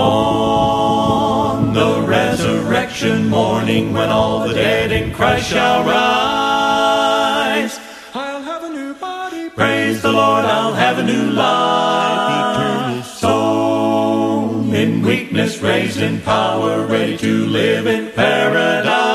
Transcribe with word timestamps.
On 0.00 1.74
the 1.74 2.00
resurrection 2.06 3.28
morning, 3.28 3.92
when 3.92 4.08
all 4.08 4.48
the 4.48 4.54
dead 4.54 4.92
in 4.92 5.12
Christ 5.12 5.50
shall 5.50 5.84
rise, 5.84 7.78
I'll 8.14 8.42
have 8.42 8.64
a 8.64 8.70
new 8.70 8.94
body. 8.94 9.50
praise 9.50 10.00
the 10.00 10.12
Lord, 10.12 10.46
I'll 10.46 10.72
have 10.72 10.98
a 10.98 11.04
new 11.04 11.30
life. 11.32 13.04
Sown 13.04 14.74
in 14.74 15.02
weakness, 15.02 15.58
raised 15.58 16.00
in 16.00 16.22
power, 16.22 16.86
ready 16.86 17.18
to 17.18 17.44
live 17.46 17.86
in 17.86 18.10
paradise. 18.12 19.09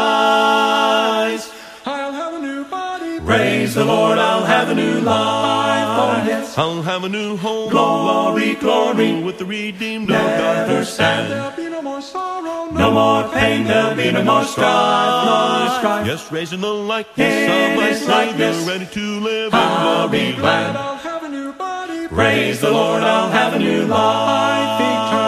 Praise 3.35 3.75
the 3.75 3.83
Lord, 3.83 4.17
I'll 4.17 4.45
have 4.45 4.69
a 4.69 4.75
new 4.75 5.01
life. 5.01 5.87
Oh, 5.99 6.23
yes. 6.25 6.57
I'll 6.57 6.81
have 6.83 7.03
a 7.03 7.09
new 7.09 7.35
home. 7.35 7.69
Glory, 7.69 8.55
glory. 8.55 9.21
With 9.21 9.39
the 9.39 9.45
redeemed 9.45 10.09
oh 10.09 10.15
of 10.15 10.21
Never 10.21 10.41
God 10.41 10.67
to 10.67 10.85
stand. 10.85 11.31
There'll 11.31 11.51
be 11.57 11.69
no 11.69 11.81
more 11.81 12.01
sorrow. 12.01 12.71
No 12.71 12.91
more 12.91 13.27
pain, 13.33 13.65
there'll 13.65 13.93
be 13.95 14.09
no 14.09 14.23
more 14.23 14.45
strife, 14.45 15.25
no 15.25 15.77
strife. 15.79 16.07
Yes, 16.07 16.31
raising 16.31 16.61
the 16.61 16.73
likeness 16.73 17.33
In 17.33 17.71
of 17.71 17.77
my 17.77 17.91
Savior, 17.93 18.53
ready 18.71 18.85
to 18.85 19.19
live 19.19 19.53
I'll 19.53 20.07
be 20.07 20.31
glad. 20.33 20.77
I'll 20.77 20.95
have 20.95 21.23
a 21.23 21.29
new 21.29 21.51
body. 21.53 22.07
Praise 22.07 22.61
the 22.61 22.71
Lord, 22.71 23.03
I'll 23.03 23.29
have 23.29 23.53
a 23.53 23.59
new 23.59 23.83
life 23.85 24.79
eternal. 24.79 25.24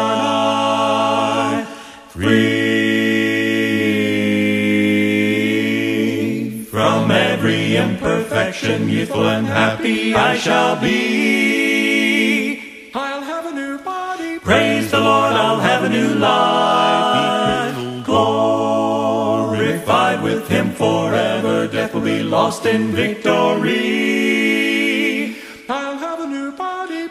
Every 7.87 8.07
imperfection, 8.07 8.89
youthful 8.89 9.27
and 9.27 9.47
happy 9.47 10.13
I 10.13 10.37
shall 10.37 10.79
be. 10.79 12.61
I'll 12.93 13.21
have 13.21 13.45
a 13.45 13.51
new 13.53 13.77
body. 13.79 14.39
Praise 14.39 14.91
the 14.91 14.99
Lord, 14.99 15.33
I'll 15.33 15.59
have 15.59 15.83
a 15.83 15.89
new 15.89 16.15
life. 16.15 17.75
Glorified 18.05 19.03
with 20.23 20.47
Him 20.47 20.71
forever, 20.71 21.67
death 21.67 21.93
will 21.93 22.01
be 22.01 22.23
lost 22.23 22.65
in 22.65 22.91
victory. 22.91 24.46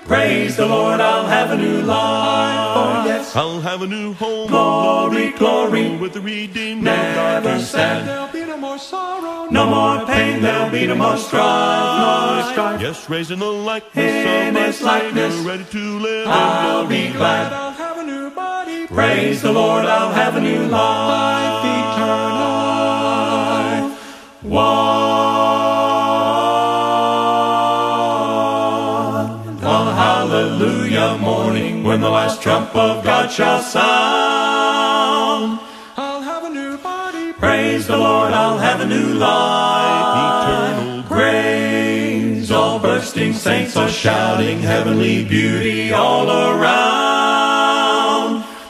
Praise 0.06 0.56
the 0.56 0.66
Lord, 0.66 1.00
I'll 1.00 1.26
have 1.26 1.50
a 1.50 1.56
new 1.56 1.82
life. 1.82 2.76
Oh, 2.76 3.04
yes. 3.06 3.34
I'll 3.34 3.60
have 3.60 3.82
a 3.82 3.88
new 3.88 4.12
home. 4.14 4.48
Glory, 4.48 5.32
glory. 5.32 5.96
With 5.96 6.12
the 6.12 6.20
redeemed 6.20 6.84
Never 6.84 7.58
stand. 7.58 8.06
There'll 8.06 8.28
be 8.28 8.44
no 8.44 8.56
more 8.56 8.78
sorrow. 8.78 9.50
No 9.50 9.66
more 9.66 10.06
pain, 10.06 10.42
there'll 10.42 10.70
be 10.70 10.86
no 10.86 10.94
more 10.94 11.16
strife, 11.16 11.42
no 11.42 12.52
strife. 12.52 12.80
Yes, 12.80 13.10
raising 13.10 13.40
the 13.40 13.46
likeness 13.46 14.12
In 14.12 14.56
of 14.56 14.62
His 14.66 14.82
likeness, 14.82 15.34
Savior, 15.34 15.48
ready 15.48 15.64
to 15.64 15.98
live 15.98 16.28
I'll 16.28 16.86
be 16.86 17.10
glad. 17.12 17.52
I'll 17.52 17.72
have 17.72 17.98
a 17.98 18.04
new 18.04 18.30
body. 18.30 18.86
Praise 18.86 19.42
the 19.42 19.50
Lord, 19.52 19.84
I'll 19.86 20.12
have 20.12 20.36
a 20.36 20.40
new 20.40 20.66
life 20.66 21.64
eternal. 21.96 22.46
One. 24.42 25.55
When 31.96 32.02
the 32.02 32.10
last 32.10 32.42
trump 32.42 32.76
of 32.76 33.02
God 33.02 33.30
shall 33.30 33.62
sound. 33.62 35.58
I'll 35.96 36.20
have 36.20 36.44
a 36.44 36.50
new 36.50 36.76
body. 36.76 37.32
Praise 37.32 37.86
the 37.86 37.96
Lord, 37.96 38.34
I'll 38.34 38.58
have 38.58 38.82
a 38.82 38.86
new 38.86 39.14
life. 39.14 40.76
Eternal 40.76 41.04
Praise, 41.04 42.50
all 42.50 42.78
bursting 42.78 43.32
saints 43.32 43.78
are 43.78 43.88
shouting 43.88 44.58
heavenly 44.58 45.24
beauty 45.24 45.94
all 45.94 46.28
around. 46.28 46.84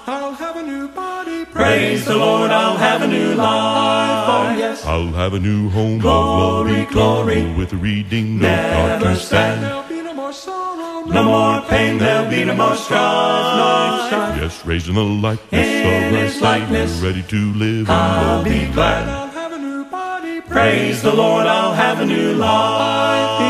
I'll 0.06 0.34
have 0.34 0.54
a 0.54 0.62
new 0.62 0.86
body. 0.86 1.46
Praise 1.46 2.04
the 2.04 2.16
Lord, 2.16 2.52
I'll 2.52 2.76
have 2.76 3.02
a 3.02 3.08
new 3.08 3.34
life. 3.34 4.28
Oh, 4.28 4.54
yes. 4.56 4.84
I'll 4.84 5.10
have 5.22 5.34
a 5.34 5.40
new 5.40 5.68
home. 5.70 5.98
Glory, 5.98 6.84
glory. 6.84 7.42
With 7.54 7.70
the 7.70 7.76
redeemed 7.76 8.44
of 8.44 8.50
God 8.50 9.02
Never 9.02 9.14
to 9.16 9.85
No 11.08 11.22
more 11.24 11.60
pain, 11.68 11.98
there'll 11.98 12.28
be 12.30 12.44
no 12.44 12.54
more 12.54 12.74
strife, 12.76 13.56
no 13.56 14.06
strife. 14.08 14.40
Yes, 14.42 14.64
raising 14.66 14.94
the 14.94 15.02
likeness 15.02 15.52
In 15.52 15.86
of 16.06 16.12
my 16.12 16.18
His 16.20 16.40
likeness, 16.42 16.92
Savior, 16.94 17.08
ready 17.08 17.22
to 17.28 17.52
live 17.54 17.88
I'll 17.90 18.38
in 18.40 18.44
be 18.44 18.50
glory. 18.60 18.72
glad. 18.72 19.08
I'll 19.08 19.28
have 19.28 19.52
a 19.52 19.58
new 19.58 19.84
body. 19.84 20.40
Praise 20.42 21.02
the 21.02 21.14
Lord, 21.14 21.46
I'll 21.46 21.74
have 21.74 22.00
a 22.00 22.06
new 22.06 22.34
life 22.34 23.40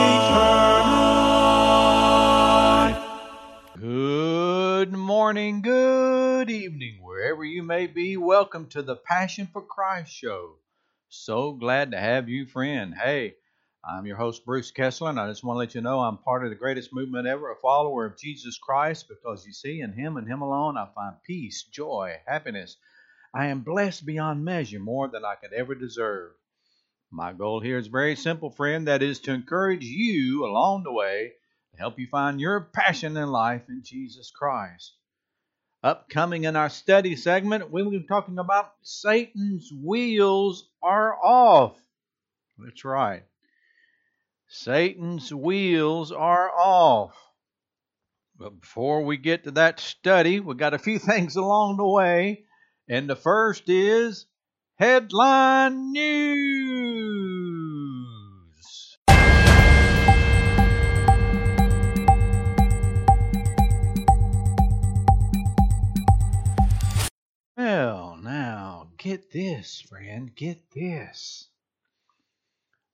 eternal. 3.77 3.81
Good 3.81 4.93
morning, 4.93 5.63
good 5.63 6.51
evening, 6.51 6.99
wherever 7.03 7.45
you 7.45 7.63
may 7.63 7.87
be. 7.87 8.17
Welcome 8.17 8.67
to 8.69 8.83
the 8.83 8.97
Passion 8.97 9.49
for 9.53 9.63
Christ 9.63 10.13
show. 10.13 10.57
So 11.09 11.53
glad 11.53 11.91
to 11.93 11.99
have 11.99 12.29
you, 12.29 12.47
friend. 12.47 12.95
Hey, 12.95 13.35
I'm 13.89 14.05
your 14.05 14.17
host, 14.17 14.45
Bruce 14.45 14.73
Kessler, 14.73 15.11
and 15.11 15.21
I 15.21 15.29
just 15.29 15.45
want 15.45 15.55
to 15.55 15.61
let 15.61 15.77
you 15.77 15.81
know 15.81 16.01
I'm 16.01 16.19
part 16.19 16.43
of 16.43 16.51
the 16.51 16.57
greatest 16.57 16.93
movement 16.93 17.29
ever, 17.29 17.53
a 17.53 17.57
follower 17.57 18.05
of 18.05 18.19
Jesus 18.19 18.59
Christ, 18.59 19.07
because 19.09 19.47
you 19.47 19.53
see, 19.53 19.81
in 19.81 19.93
Him 19.93 20.17
and 20.17 20.27
Him 20.27 20.43
alone, 20.43 20.77
I 20.77 20.89
find 20.93 21.15
peace, 21.25 21.63
joy, 21.63 22.17
happiness. 22.27 22.79
I 23.33 23.47
am 23.47 23.61
blessed 23.61 24.05
beyond 24.05 24.45
measure, 24.45 24.81
more 24.81 25.07
than 25.07 25.25
I 25.25 25.37
could 25.37 25.53
ever 25.53 25.77
deserve. 25.77 26.33
My 27.13 27.33
goal 27.33 27.61
here 27.61 27.79
is 27.79 27.87
very 27.87 28.17
simple, 28.17 28.51
friend. 28.51 28.89
That 28.89 29.05
is 29.05 29.21
to 29.21 29.33
encourage 29.33 29.85
you 29.85 30.45
along 30.45 30.83
the 30.83 30.93
way 30.93 31.35
to 31.71 31.79
help 31.79 31.97
you 32.01 32.09
find 32.09 32.41
your 32.41 32.63
passion 32.73 33.17
in 33.17 33.31
life 33.31 33.63
in 33.69 33.83
Jesus 33.85 34.33
Christ. 34.33 34.95
Upcoming 35.85 36.43
in 36.43 36.57
our 36.57 36.71
study 36.71 37.15
segment, 37.15 37.71
we 37.71 37.85
will 37.85 37.93
be 37.93 38.03
talking 38.09 38.41
about 38.41 38.73
Satan's 38.83 39.71
wheels 39.73 40.69
are 40.83 41.17
off. 41.23 41.81
That's 42.59 42.85
right. 42.85 43.23
Satan's 44.49 45.35
wheels 45.35 46.13
are 46.13 46.51
off. 46.51 47.17
But 48.39 48.61
before 48.61 49.03
we 49.03 49.17
get 49.17 49.45
to 49.45 49.51
that 49.53 49.81
study, 49.81 50.39
we 50.41 50.55
got 50.55 50.75
a 50.75 50.79
few 50.79 50.99
things 51.01 51.35
along 51.37 51.79
the 51.79 51.87
way. 51.87 52.45
And 52.89 53.11
the 53.11 53.17
first 53.17 53.69
is 53.69 54.27
headline 54.77 55.93
news. 55.93 57.27
Well, 67.57 68.17
now, 68.23 68.91
get 68.97 69.33
this, 69.33 69.81
friend, 69.81 70.33
get 70.33 70.71
this. 70.71 71.49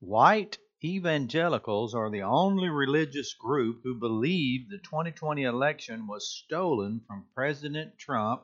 White 0.01 0.57
evangelicals 0.85 1.95
are 1.95 2.11
the 2.11 2.23
only 2.23 2.69
religious 2.69 3.35
group 3.35 3.83
who 3.85 3.95
believe 3.95 4.69
the 4.69 4.79
2020 4.79 5.45
election 5.45 6.07
was 6.07 6.29
stolen 6.29 7.01
from 7.07 7.27
President 7.35 7.97
Trump, 7.99 8.43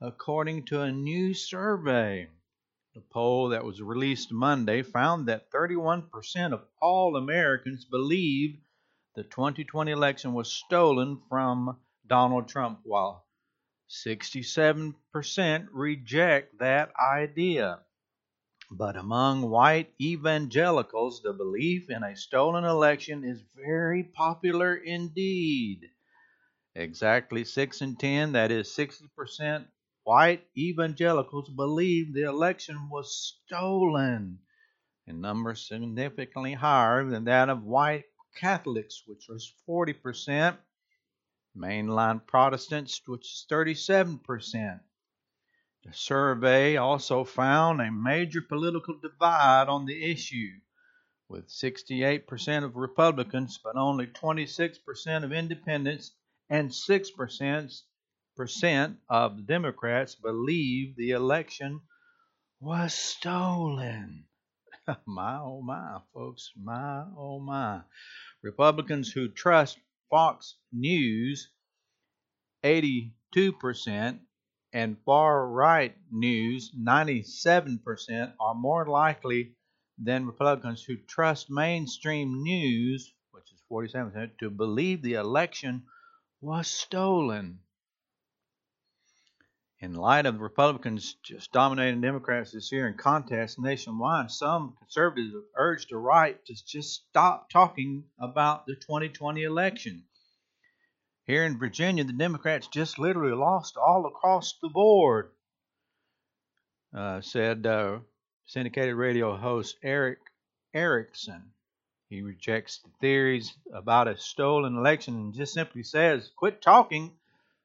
according 0.00 0.64
to 0.64 0.80
a 0.80 0.92
new 0.92 1.34
survey. 1.34 2.28
The 2.94 3.00
poll 3.00 3.48
that 3.48 3.64
was 3.64 3.82
released 3.82 4.30
Monday 4.30 4.82
found 4.82 5.26
that 5.26 5.50
31% 5.50 6.52
of 6.52 6.62
all 6.80 7.16
Americans 7.16 7.84
believe 7.84 8.60
the 9.14 9.24
2020 9.24 9.90
election 9.90 10.34
was 10.34 10.52
stolen 10.52 11.20
from 11.28 11.78
Donald 12.06 12.48
Trump, 12.48 12.80
while 12.84 13.26
67% 13.90 15.68
reject 15.72 16.58
that 16.58 16.92
idea. 16.96 17.80
But 18.74 18.96
among 18.96 19.50
white 19.50 19.92
evangelicals, 20.00 21.20
the 21.20 21.34
belief 21.34 21.90
in 21.90 22.02
a 22.02 22.16
stolen 22.16 22.64
election 22.64 23.22
is 23.22 23.42
very 23.54 24.02
popular 24.02 24.74
indeed. 24.74 25.90
Exactly 26.74 27.44
6 27.44 27.82
in 27.82 27.96
10, 27.96 28.32
that 28.32 28.50
is 28.50 28.68
60%, 28.68 29.66
white 30.04 30.48
evangelicals 30.56 31.50
believe 31.50 32.14
the 32.14 32.22
election 32.22 32.88
was 32.88 33.14
stolen, 33.14 34.38
a 35.06 35.12
number 35.12 35.54
significantly 35.54 36.54
higher 36.54 37.04
than 37.04 37.24
that 37.24 37.50
of 37.50 37.64
white 37.64 38.06
Catholics, 38.36 39.02
which 39.06 39.26
was 39.28 39.52
40%, 39.68 40.56
mainline 41.54 42.26
Protestants, 42.26 43.02
which 43.06 43.26
is 43.26 43.46
37%. 43.50 44.80
The 45.84 45.92
survey 45.92 46.76
also 46.76 47.24
found 47.24 47.80
a 47.80 47.90
major 47.90 48.40
political 48.40 48.98
divide 48.98 49.68
on 49.68 49.84
the 49.84 50.12
issue, 50.12 50.60
with 51.28 51.48
68% 51.48 52.62
of 52.62 52.76
Republicans 52.76 53.58
but 53.58 53.76
only 53.76 54.06
26% 54.06 55.24
of 55.24 55.32
independents 55.32 56.12
and 56.48 56.70
6% 56.70 57.82
of 59.08 59.46
Democrats 59.46 60.14
believe 60.14 60.94
the 60.94 61.10
election 61.10 61.80
was 62.60 62.94
stolen. 62.94 64.28
my 65.06 65.38
oh 65.38 65.62
my, 65.62 66.00
folks, 66.14 66.52
my 66.56 67.04
oh 67.16 67.40
my. 67.40 67.82
Republicans 68.42 69.10
who 69.10 69.28
trust 69.28 69.78
Fox 70.10 70.56
News, 70.72 71.50
92%, 72.64 74.20
and 74.72 74.96
far 75.04 75.46
right 75.46 75.94
news, 76.10 76.72
97%, 76.78 78.32
are 78.40 78.54
more 78.54 78.86
likely 78.86 79.54
than 79.98 80.26
Republicans 80.26 80.82
who 80.82 80.96
trust 80.96 81.50
mainstream 81.50 82.42
news, 82.42 83.12
which 83.32 83.52
is 83.52 83.62
47%, 83.70 84.38
to 84.38 84.50
believe 84.50 85.02
the 85.02 85.14
election 85.14 85.84
was 86.40 86.68
stolen. 86.68 87.60
In 89.80 89.94
light 89.94 90.26
of 90.26 90.40
Republicans 90.40 91.16
just 91.24 91.50
dominating 91.50 92.00
Democrats 92.00 92.52
this 92.52 92.70
year 92.70 92.86
in 92.86 92.96
contests 92.96 93.58
nationwide, 93.58 94.30
some 94.30 94.76
conservatives 94.78 95.34
have 95.34 95.42
urged 95.56 95.90
the 95.90 95.96
right 95.96 96.42
to 96.46 96.54
just 96.64 97.04
stop 97.08 97.50
talking 97.50 98.04
about 98.18 98.64
the 98.64 98.76
2020 98.76 99.42
election. 99.42 100.04
Here 101.24 101.44
in 101.44 101.56
Virginia, 101.56 102.02
the 102.02 102.12
Democrats 102.12 102.66
just 102.66 102.98
literally 102.98 103.36
lost 103.36 103.76
all 103.76 104.06
across 104.06 104.58
the 104.60 104.68
board, 104.68 105.30
uh, 106.92 107.20
said 107.20 107.64
uh, 107.64 108.00
syndicated 108.44 108.96
radio 108.96 109.36
host 109.36 109.76
Erick 109.84 110.18
Erickson. 110.74 111.52
He 112.08 112.22
rejects 112.22 112.80
the 112.80 112.90
theories 113.00 113.54
about 113.72 114.08
a 114.08 114.16
stolen 114.16 114.76
election 114.76 115.14
and 115.14 115.32
just 115.32 115.54
simply 115.54 115.84
says, 115.84 116.28
quit 116.36 116.60
talking 116.60 117.12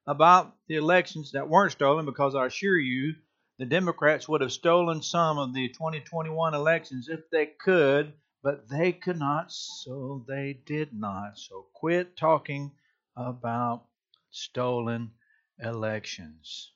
about 0.05 0.55
the 0.67 0.75
elections 0.75 1.31
that 1.31 1.49
weren't 1.49 1.71
stolen 1.71 2.05
because 2.05 2.35
I 2.35 2.45
assure 2.45 2.77
you 2.77 3.15
the 3.57 3.65
Democrats 3.65 4.29
would 4.29 4.41
have 4.41 4.51
stolen 4.51 5.01
some 5.01 5.39
of 5.39 5.55
the 5.55 5.69
2021 5.69 6.53
elections 6.53 7.09
if 7.09 7.27
they 7.31 7.47
could, 7.47 8.13
but 8.43 8.69
they 8.69 8.91
could 8.91 9.17
not, 9.17 9.51
so 9.51 10.23
they 10.27 10.59
did 10.63 10.93
not. 10.93 11.39
So 11.39 11.65
quit 11.73 12.15
talking 12.15 12.71
about 13.17 13.83
stolen 14.29 15.11
elections. 15.59 16.71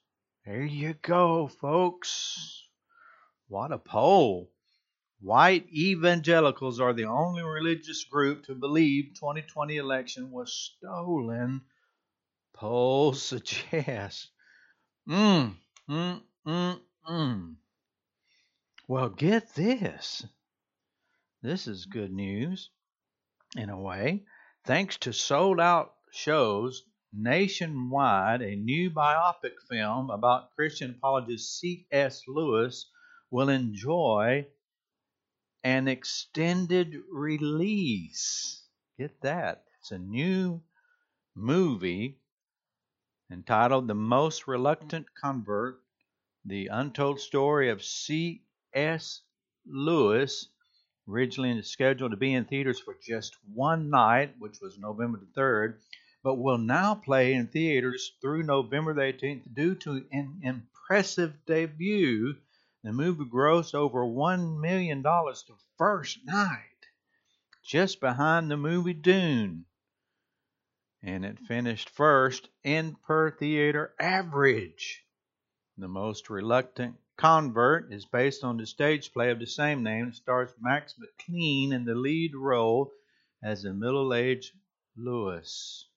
There 0.45 0.63
you 0.63 0.95
go, 0.95 1.47
folks. 1.47 2.67
What 3.47 3.71
a 3.71 3.77
poll. 3.77 4.51
White 5.19 5.67
evangelicals 5.71 6.79
are 6.79 6.93
the 6.93 7.05
only 7.05 7.43
religious 7.43 8.03
group 8.05 8.45
to 8.45 8.55
believe 8.55 9.13
2020 9.13 9.77
election 9.77 10.31
was 10.31 10.51
stolen. 10.51 11.61
Poll 12.53 13.13
suggests. 13.13 14.29
Mm, 15.07 15.57
mm, 15.87 16.21
mm, 16.47 16.79
mm. 17.07 17.55
Well, 18.87 19.09
get 19.09 19.53
this. 19.53 20.25
This 21.43 21.67
is 21.67 21.85
good 21.85 22.11
news 22.11 22.71
in 23.55 23.69
a 23.69 23.79
way. 23.79 24.23
Thanks 24.65 24.97
to 24.97 25.13
sold 25.13 25.59
out 25.59 25.93
shows 26.13 26.83
nationwide, 27.13 28.41
a 28.41 28.55
new 28.55 28.89
biopic 28.89 29.53
film 29.69 30.09
about 30.09 30.55
Christian 30.55 30.91
apologist 30.91 31.59
C.S. 31.59 32.23
Lewis 32.27 32.89
will 33.29 33.49
enjoy 33.49 34.45
an 35.63 35.87
extended 35.87 36.95
release. 37.11 38.63
Get 38.97 39.21
that. 39.21 39.65
It's 39.79 39.91
a 39.91 39.97
new 39.97 40.61
movie 41.35 42.19
entitled 43.31 43.87
The 43.87 43.95
Most 43.95 44.47
Reluctant 44.47 45.07
Convert 45.21 45.79
The 46.45 46.67
Untold 46.67 47.19
Story 47.19 47.69
of 47.69 47.83
C.S. 47.83 49.21
Lewis. 49.65 50.49
Originally 51.09 51.61
scheduled 51.63 52.11
to 52.11 52.17
be 52.17 52.33
in 52.33 52.45
theaters 52.45 52.79
for 52.79 52.95
just 53.01 53.35
one 53.53 53.89
night, 53.89 54.35
which 54.39 54.59
was 54.61 54.77
November 54.77 55.19
the 55.19 55.41
3rd, 55.41 55.75
but 56.23 56.35
will 56.35 56.57
now 56.57 56.93
play 56.93 57.33
in 57.33 57.47
theaters 57.47 58.13
through 58.21 58.43
November 58.43 58.93
the 58.93 59.01
18th 59.01 59.53
due 59.55 59.73
to 59.75 60.05
an 60.11 60.39
impressive 60.43 61.33
debut. 61.45 62.35
The 62.83 62.93
movie 62.93 63.25
grossed 63.25 63.73
over 63.73 64.05
$1 64.05 64.59
million 64.59 65.01
the 65.01 65.57
first 65.77 66.19
night, 66.25 66.59
just 67.63 67.99
behind 67.99 68.51
the 68.51 68.57
movie 68.57 68.93
Dune. 68.93 69.65
And 71.03 71.25
it 71.25 71.39
finished 71.39 71.89
first 71.89 72.49
in 72.63 72.95
per 73.07 73.31
theater 73.31 73.95
average. 73.99 75.03
The 75.77 75.87
Most 75.87 76.29
Reluctant 76.29 76.97
Convert 77.17 77.91
is 77.91 78.05
based 78.05 78.43
on 78.43 78.57
the 78.57 78.67
stage 78.67 79.11
play 79.11 79.31
of 79.31 79.39
the 79.39 79.47
same 79.47 79.83
name. 79.83 80.09
It 80.09 80.15
stars 80.15 80.51
Max 80.59 80.95
McLean 80.99 81.73
in 81.73 81.85
the 81.85 81.95
lead 81.95 82.35
role 82.35 82.91
as 83.43 83.65
a 83.65 83.73
middle 83.73 84.13
aged 84.13 84.53
Lewis. 84.95 85.87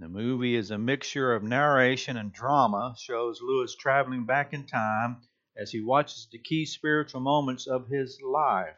The 0.00 0.08
movie 0.08 0.56
is 0.56 0.72
a 0.72 0.78
mixture 0.78 1.32
of 1.34 1.44
narration 1.44 2.16
and 2.16 2.32
drama, 2.32 2.96
shows 2.98 3.40
Lewis 3.40 3.76
traveling 3.76 4.26
back 4.26 4.52
in 4.52 4.66
time 4.66 5.22
as 5.56 5.70
he 5.70 5.80
watches 5.80 6.26
the 6.32 6.38
key 6.40 6.66
spiritual 6.66 7.20
moments 7.20 7.68
of 7.68 7.86
his 7.86 8.20
life. 8.20 8.76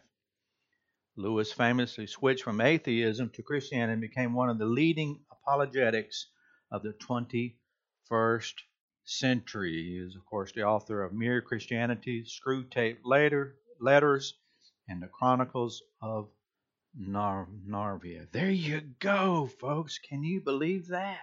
Lewis 1.16 1.50
famously 1.54 2.06
switched 2.06 2.44
from 2.44 2.60
atheism 2.60 3.30
to 3.30 3.42
Christianity 3.42 3.92
and 3.92 4.00
became 4.02 4.34
one 4.34 4.50
of 4.50 4.58
the 4.58 4.66
leading 4.66 5.24
apologetics 5.32 6.28
of 6.70 6.82
the 6.82 6.92
21st 6.92 8.54
century. 9.04 9.72
He 9.72 9.96
is, 9.96 10.16
of 10.16 10.26
course, 10.26 10.52
the 10.52 10.64
author 10.64 11.02
of 11.02 11.14
Mere 11.14 11.40
Christianity, 11.40 12.24
Screwtape 12.24 12.98
Later, 13.04 13.56
Letters, 13.80 14.38
and 14.86 15.02
the 15.02 15.08
Chronicles 15.08 15.82
of 16.02 16.28
Nar- 16.98 17.48
Narnia. 17.69 18.26
There 18.32 18.50
you 18.50 18.81
go, 18.98 19.50
folks. 19.60 19.98
Can 19.98 20.25
you 20.25 20.40
believe 20.40 20.88
that? 20.88 21.19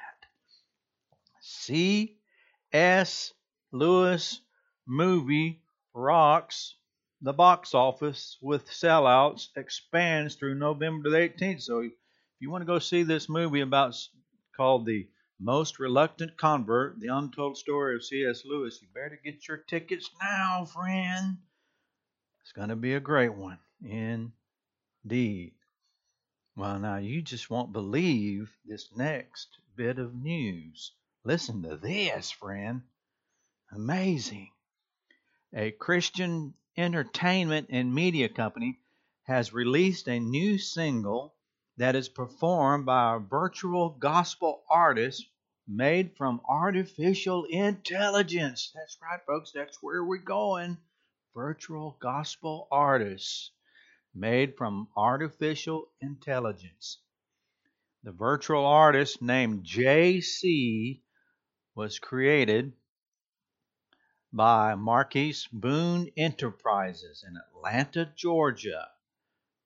C.S. 1.41 3.33
Lewis 3.71 4.41
movie 4.85 5.63
rocks 5.93 6.75
the 7.23 7.33
box 7.33 7.73
office 7.73 8.37
with 8.41 8.69
sellouts, 8.69 9.47
expands 9.55 10.35
through 10.35 10.55
November 10.55 11.09
the 11.09 11.17
18th. 11.17 11.61
So 11.61 11.79
if 11.79 11.93
you 12.39 12.51
want 12.51 12.61
to 12.61 12.65
go 12.65 12.79
see 12.79 13.03
this 13.03 13.29
movie 13.29 13.61
about 13.61 13.95
called 14.55 14.85
The 14.85 15.07
Most 15.39 15.79
Reluctant 15.79 16.37
Convert, 16.37 16.99
The 16.99 17.07
Untold 17.07 17.57
Story 17.57 17.95
of 17.95 18.03
C.S. 18.03 18.43
Lewis, 18.45 18.79
you 18.81 18.89
better 18.93 19.19
get 19.23 19.47
your 19.47 19.57
tickets 19.57 20.09
now, 20.21 20.65
friend. 20.65 21.37
It's 22.41 22.51
going 22.51 22.69
to 22.69 22.75
be 22.75 22.93
a 22.93 22.99
great 22.99 23.33
one, 23.33 23.57
indeed. 23.81 25.53
Well, 26.55 26.77
now 26.77 26.97
you 26.97 27.23
just 27.23 27.50
won't 27.50 27.73
believe 27.73 28.55
this 28.63 28.95
next 28.95 29.57
bit 29.75 29.98
of 29.98 30.13
news. 30.13 30.91
Listen 31.24 31.63
to 31.63 31.77
this, 31.77 32.29
friend. 32.29 32.83
Amazing. 33.72 34.51
A 35.51 35.72
Christian 35.72 36.53
entertainment 36.77 37.69
and 37.72 37.95
media 37.95 38.29
company 38.29 38.79
has 39.24 39.51
released 39.51 40.07
a 40.07 40.19
new 40.19 40.60
single 40.60 41.33
that 41.77 41.95
is 41.95 42.07
performed 42.07 42.86
by 42.86 43.15
a 43.15 43.19
virtual 43.19 43.89
gospel 43.89 44.63
artist 44.69 45.25
made 45.67 46.15
from 46.15 46.39
artificial 46.48 47.45
intelligence. 47.45 48.72
That's 48.75 49.00
right, 49.01 49.25
folks. 49.25 49.51
That's 49.51 49.81
where 49.81 50.03
we're 50.03 50.17
going. 50.17 50.77
Virtual 51.33 51.98
gospel 52.00 52.67
artists 52.69 53.50
made 54.13 54.55
from 54.58 54.88
artificial 54.96 55.89
intelligence. 56.01 57.00
The 58.03 58.12
virtual 58.12 58.65
artist 58.65 59.22
named 59.22 59.63
JC 59.63 61.01
was 61.75 62.00
created 62.00 62.74
by 64.32 64.75
Marquis 64.75 65.48
Boone 65.51 66.10
Enterprises 66.17 67.24
in 67.27 67.38
Atlanta, 67.38 68.12
Georgia. 68.15 68.89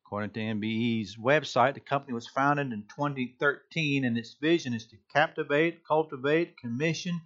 According 0.06 0.32
to 0.32 0.40
MBE's 0.40 1.18
website, 1.18 1.74
the 1.74 1.80
company 1.80 2.14
was 2.14 2.28
founded 2.28 2.72
in 2.72 2.84
2013 2.84 4.06
and 4.06 4.18
its 4.18 4.36
vision 4.36 4.74
is 4.74 4.86
to 4.88 4.98
captivate, 5.14 5.84
cultivate, 5.86 6.58
commission, 6.58 7.20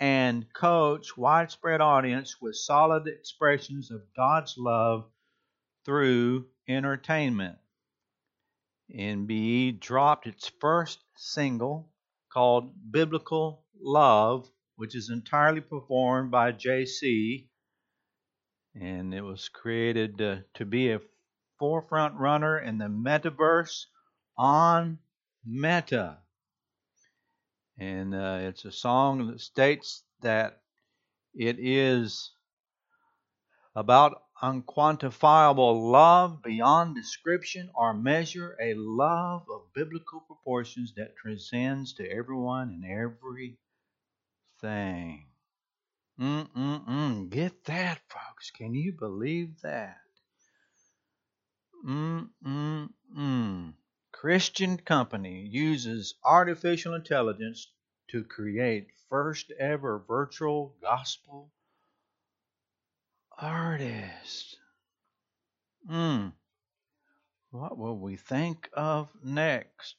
and 0.00 0.52
coach 0.52 1.16
widespread 1.16 1.80
audience 1.80 2.40
with 2.40 2.56
solid 2.56 3.06
expressions 3.06 3.90
of 3.90 4.02
God's 4.16 4.56
love 4.58 5.08
through 5.84 6.46
entertainment. 6.68 7.58
MBE 8.94 9.80
dropped 9.80 10.26
its 10.26 10.50
first 10.60 11.00
single 11.16 11.90
called 12.32 12.72
Biblical 12.90 13.64
Love, 13.80 14.50
which 14.76 14.94
is 14.94 15.10
entirely 15.10 15.60
performed 15.60 16.30
by 16.30 16.52
JC, 16.52 17.48
and 18.74 19.14
it 19.14 19.22
was 19.22 19.48
created 19.48 20.20
uh, 20.20 20.36
to 20.54 20.64
be 20.64 20.90
a 20.90 21.00
forefront 21.58 22.14
runner 22.16 22.58
in 22.58 22.78
the 22.78 22.86
metaverse 22.86 23.86
on 24.36 24.98
Meta. 25.46 26.18
And 27.78 28.14
uh, 28.14 28.38
it's 28.42 28.64
a 28.64 28.72
song 28.72 29.28
that 29.28 29.40
states 29.40 30.02
that 30.20 30.60
it 31.34 31.56
is 31.58 32.32
about 33.74 34.23
unquantifiable 34.42 35.90
love 35.90 36.42
beyond 36.42 36.94
description 36.94 37.70
or 37.74 37.94
measure, 37.94 38.56
a 38.60 38.74
love 38.74 39.46
of 39.50 39.72
biblical 39.74 40.20
proportions 40.20 40.94
that 40.96 41.16
transcends 41.16 41.94
to 41.94 42.08
everyone 42.10 42.70
and 42.70 42.84
every 42.84 43.58
thing. 44.60 45.26
Mm-mm-mm. 46.20 47.30
Get 47.30 47.64
that, 47.64 48.00
folks. 48.08 48.50
Can 48.50 48.74
you 48.74 48.92
believe 48.92 49.60
that? 49.62 49.98
Mm-mm-mm. 51.86 53.74
Christian 54.12 54.78
company 54.78 55.46
uses 55.50 56.14
artificial 56.24 56.94
intelligence 56.94 57.70
to 58.10 58.24
create 58.24 58.88
first 59.10 59.52
ever 59.58 59.98
virtual 60.06 60.74
gospel 60.80 61.50
artist. 63.38 64.56
Hmm. 65.88 66.28
What 67.50 67.78
will 67.78 67.98
we 67.98 68.16
think 68.16 68.68
of 68.72 69.10
next, 69.22 69.96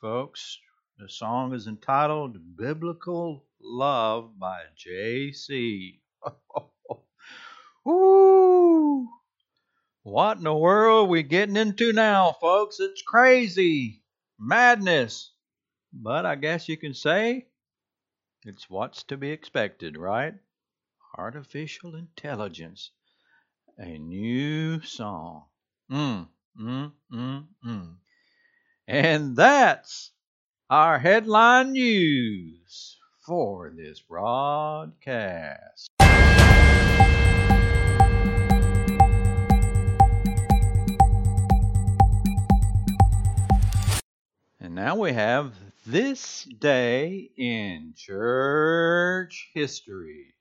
folks? 0.00 0.58
The 0.98 1.08
song 1.08 1.54
is 1.54 1.66
entitled 1.66 2.56
Biblical 2.56 3.44
Love 3.60 4.38
by 4.38 4.60
J.C. 4.76 6.00
Woo! 7.84 9.08
What 10.02 10.38
in 10.38 10.44
the 10.44 10.54
world 10.54 11.06
are 11.06 11.10
we 11.10 11.24
getting 11.24 11.56
into 11.56 11.92
now, 11.92 12.30
folks? 12.40 12.78
It's 12.78 13.02
crazy. 13.02 14.04
Madness. 14.38 15.32
But 15.92 16.24
I 16.24 16.36
guess 16.36 16.68
you 16.68 16.76
can 16.76 16.94
say 16.94 17.48
it's 18.44 18.70
what's 18.70 19.02
to 19.04 19.16
be 19.16 19.30
expected, 19.32 19.96
right? 19.96 20.34
Artificial 21.18 21.96
intelligence. 21.96 22.90
A 23.78 23.96
new 23.96 24.82
song. 24.82 25.44
Mm, 25.90 26.28
mm, 26.60 26.92
mm, 27.10 27.46
mm. 27.64 27.94
And 28.86 29.34
that's 29.34 30.12
our 30.68 30.98
headline 30.98 31.72
news 31.72 32.98
for 33.24 33.72
this 33.74 34.00
broadcast. 34.00 35.88
And 44.60 44.74
now 44.74 44.96
we 44.96 45.14
have 45.14 45.54
this 45.86 46.44
day 46.44 47.30
in 47.38 47.94
church 47.96 49.50
history. 49.54 50.35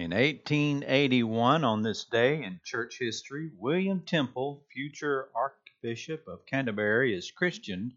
In 0.00 0.12
1881, 0.12 1.62
on 1.62 1.82
this 1.82 2.06
day 2.06 2.42
in 2.42 2.58
church 2.64 2.96
history, 2.98 3.50
William 3.58 4.00
Temple, 4.00 4.64
future 4.72 5.28
Archbishop 5.34 6.26
of 6.26 6.46
Canterbury, 6.46 7.14
is 7.14 7.30
christened. 7.30 7.92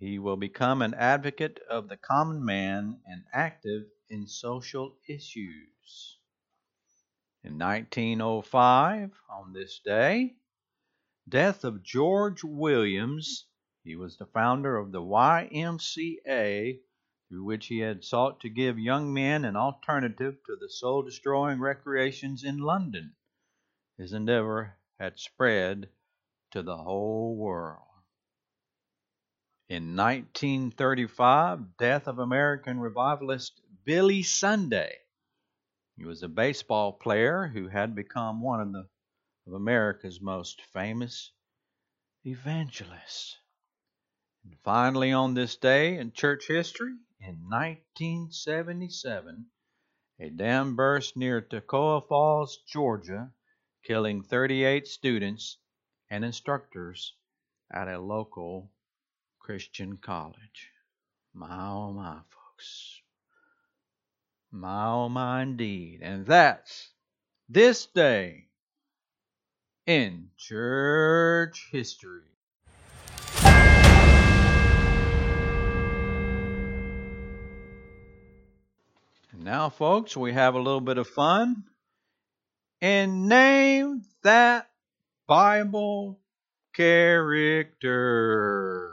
He 0.00 0.18
will 0.18 0.36
become 0.36 0.82
an 0.82 0.94
advocate 0.94 1.60
of 1.70 1.88
the 1.88 1.96
common 1.96 2.44
man 2.44 3.00
and 3.06 3.22
active 3.32 3.84
in 4.08 4.26
social 4.26 4.96
issues. 5.08 6.18
In 7.44 7.56
1905, 7.56 9.12
on 9.30 9.52
this 9.52 9.78
day, 9.84 10.34
death 11.28 11.62
of 11.62 11.84
George 11.84 12.42
Williams. 12.42 13.46
He 13.84 13.94
was 13.94 14.16
the 14.16 14.26
founder 14.26 14.76
of 14.76 14.90
the 14.90 15.02
YMCA, 15.02 16.80
through 17.30 17.44
which 17.44 17.68
he 17.68 17.78
had 17.78 18.02
sought 18.02 18.40
to 18.40 18.48
give 18.48 18.76
young 18.76 19.14
men 19.14 19.44
an 19.44 19.54
alternative 19.54 20.36
to 20.44 20.56
the 20.56 20.68
soul 20.68 21.00
destroying 21.02 21.60
recreations 21.60 22.42
in 22.42 22.58
London. 22.58 23.14
His 23.96 24.12
endeavor 24.12 24.76
had 24.98 25.16
spread 25.16 25.88
to 26.50 26.62
the 26.62 26.76
whole 26.76 27.36
world. 27.36 27.86
In 29.68 29.94
1935, 29.94 31.76
death 31.78 32.08
of 32.08 32.18
American 32.18 32.80
revivalist 32.80 33.60
Billy 33.84 34.24
Sunday. 34.24 34.96
He 35.96 36.04
was 36.04 36.24
a 36.24 36.28
baseball 36.28 36.92
player 36.92 37.46
who 37.46 37.68
had 37.68 37.94
become 37.94 38.42
one 38.42 38.60
of, 38.60 38.72
the, 38.72 38.88
of 39.46 39.52
America's 39.52 40.20
most 40.20 40.62
famous 40.72 41.30
evangelists. 42.24 43.36
And 44.42 44.56
finally, 44.64 45.12
on 45.12 45.34
this 45.34 45.54
day 45.54 45.96
in 45.96 46.10
church 46.10 46.48
history, 46.48 46.96
in 47.20 47.36
1977, 47.48 49.46
a 50.18 50.30
dam 50.30 50.74
burst 50.76 51.16
near 51.16 51.40
Toccoa 51.42 52.06
Falls, 52.08 52.58
Georgia, 52.66 53.32
killing 53.82 54.22
38 54.22 54.86
students 54.86 55.58
and 56.10 56.24
instructors 56.24 57.14
at 57.70 57.88
a 57.88 57.98
local 57.98 58.70
Christian 59.38 59.96
college. 59.96 60.70
My 61.34 61.70
oh 61.70 61.92
my, 61.92 62.20
folks. 62.30 63.00
My 64.50 64.86
oh 64.86 65.08
my 65.08 65.42
indeed. 65.42 66.00
And 66.02 66.26
that's 66.26 66.90
this 67.48 67.86
day 67.86 68.48
in 69.86 70.30
church 70.36 71.68
history. 71.70 72.29
Now, 79.42 79.70
folks, 79.70 80.16
we 80.16 80.34
have 80.34 80.54
a 80.54 80.60
little 80.60 80.80
bit 80.80 80.98
of 80.98 81.08
fun. 81.08 81.64
And 82.82 83.28
name 83.28 84.02
that 84.22 84.70
Bible 85.26 86.20
character. 86.74 88.92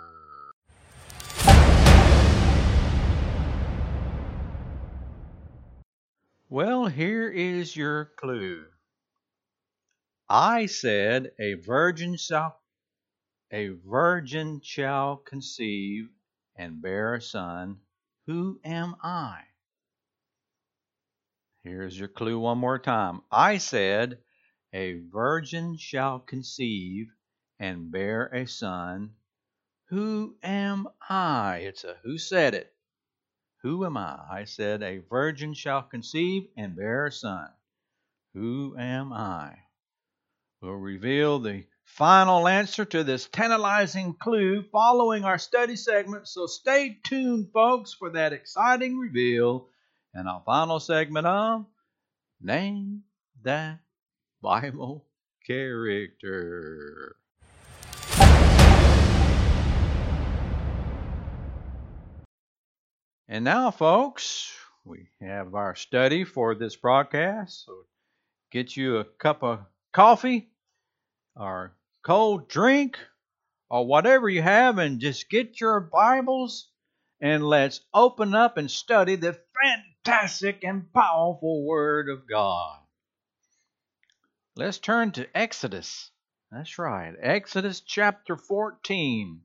Well, 6.50 6.88
here 6.88 7.30
is 7.30 7.75
your 7.75 8.12
clue. 8.18 8.63
I 10.30 10.68
said 10.68 11.32
a 11.39 11.56
virgin 11.56 12.16
shall 12.16 12.58
a 13.51 13.70
virgin 13.86 14.62
shall 14.63 15.18
conceive 15.18 16.10
and 16.56 16.82
bear 16.82 17.16
a 17.16 17.22
son. 17.22 17.77
Who 18.25 18.60
am 18.63 18.96
I? 19.01 19.42
Here's 21.68 22.00
your 22.00 22.08
clue 22.08 22.40
one 22.40 22.60
more 22.60 22.80
time. 22.80 23.24
I 23.30 23.58
said 23.58 24.20
a 24.72 25.02
virgin 25.12 25.76
shall 25.78 26.18
conceive 26.18 27.08
and 27.60 27.92
bear 27.92 28.28
a 28.28 28.48
son. 28.48 29.16
Who 29.90 30.38
am 30.42 30.88
I? 31.10 31.58
It's 31.58 31.84
a 31.84 31.98
who 32.04 32.18
said 32.18 32.54
it. 32.54 32.74
Who 33.64 33.86
am 33.86 33.98
I? 33.98 34.18
I 34.32 34.44
said, 34.46 34.82
A 34.82 35.00
virgin 35.10 35.54
shall 35.54 35.84
conceive 35.84 36.48
and 36.56 36.74
bear 36.74 37.08
a 37.08 37.12
son. 37.12 37.50
Who 38.34 38.78
am 38.78 39.12
I? 39.12 39.58
We'll 40.62 40.72
reveal 40.72 41.40
the 41.40 41.66
final 41.84 42.48
answer 42.48 42.86
to 42.86 43.04
this 43.04 43.28
tantalizing 43.28 44.14
clue 44.14 44.64
following 44.72 45.26
our 45.26 45.38
study 45.38 45.76
segment, 45.76 46.30
so 46.30 46.46
stay 46.46 46.98
tuned, 47.04 47.52
folks, 47.52 47.94
for 47.94 48.12
that 48.12 48.32
exciting 48.32 48.98
reveal 48.98 49.68
and 50.18 50.28
our 50.28 50.42
final 50.44 50.80
segment 50.80 51.28
of 51.28 51.64
Name 52.42 53.04
That 53.44 53.78
Bible 54.42 55.06
Character. 55.46 57.16
And 63.28 63.44
now, 63.44 63.70
folks, 63.70 64.52
we 64.84 65.10
have 65.22 65.54
our 65.54 65.76
study 65.76 66.24
for 66.24 66.56
this 66.56 66.76
broadcast. 66.76 67.68
So 67.68 67.74
get 68.52 68.76
you 68.76 68.98
a 68.98 69.06
cup 69.06 69.44
of 69.44 69.60
coffee 69.94 70.50
or 71.36 71.76
cold 72.02 72.50
drink 72.50 72.98
or 73.70 73.86
whatever 73.86 74.28
you 74.28 74.42
have 74.42 74.80
and 74.80 75.00
just 75.00 75.30
get 75.30 75.62
your 75.62 75.80
Bibles 75.80 76.70
and 77.20 77.44
let's 77.44 77.82
open 77.94 78.36
up 78.36 78.58
and 78.58 78.70
study 78.70 79.16
the 79.16 79.40
fantastic 79.64 80.64
and 80.64 80.92
powerful 80.94 81.66
Word 81.66 82.10
of 82.10 82.28
God. 82.30 82.78
Let's 84.56 84.78
turn 84.78 85.12
to 85.14 85.28
Exodus. 85.38 86.12
That's 86.52 86.80
right, 86.80 87.14
Exodus 87.22 87.82
chapter 87.82 88.38
14. 88.38 89.42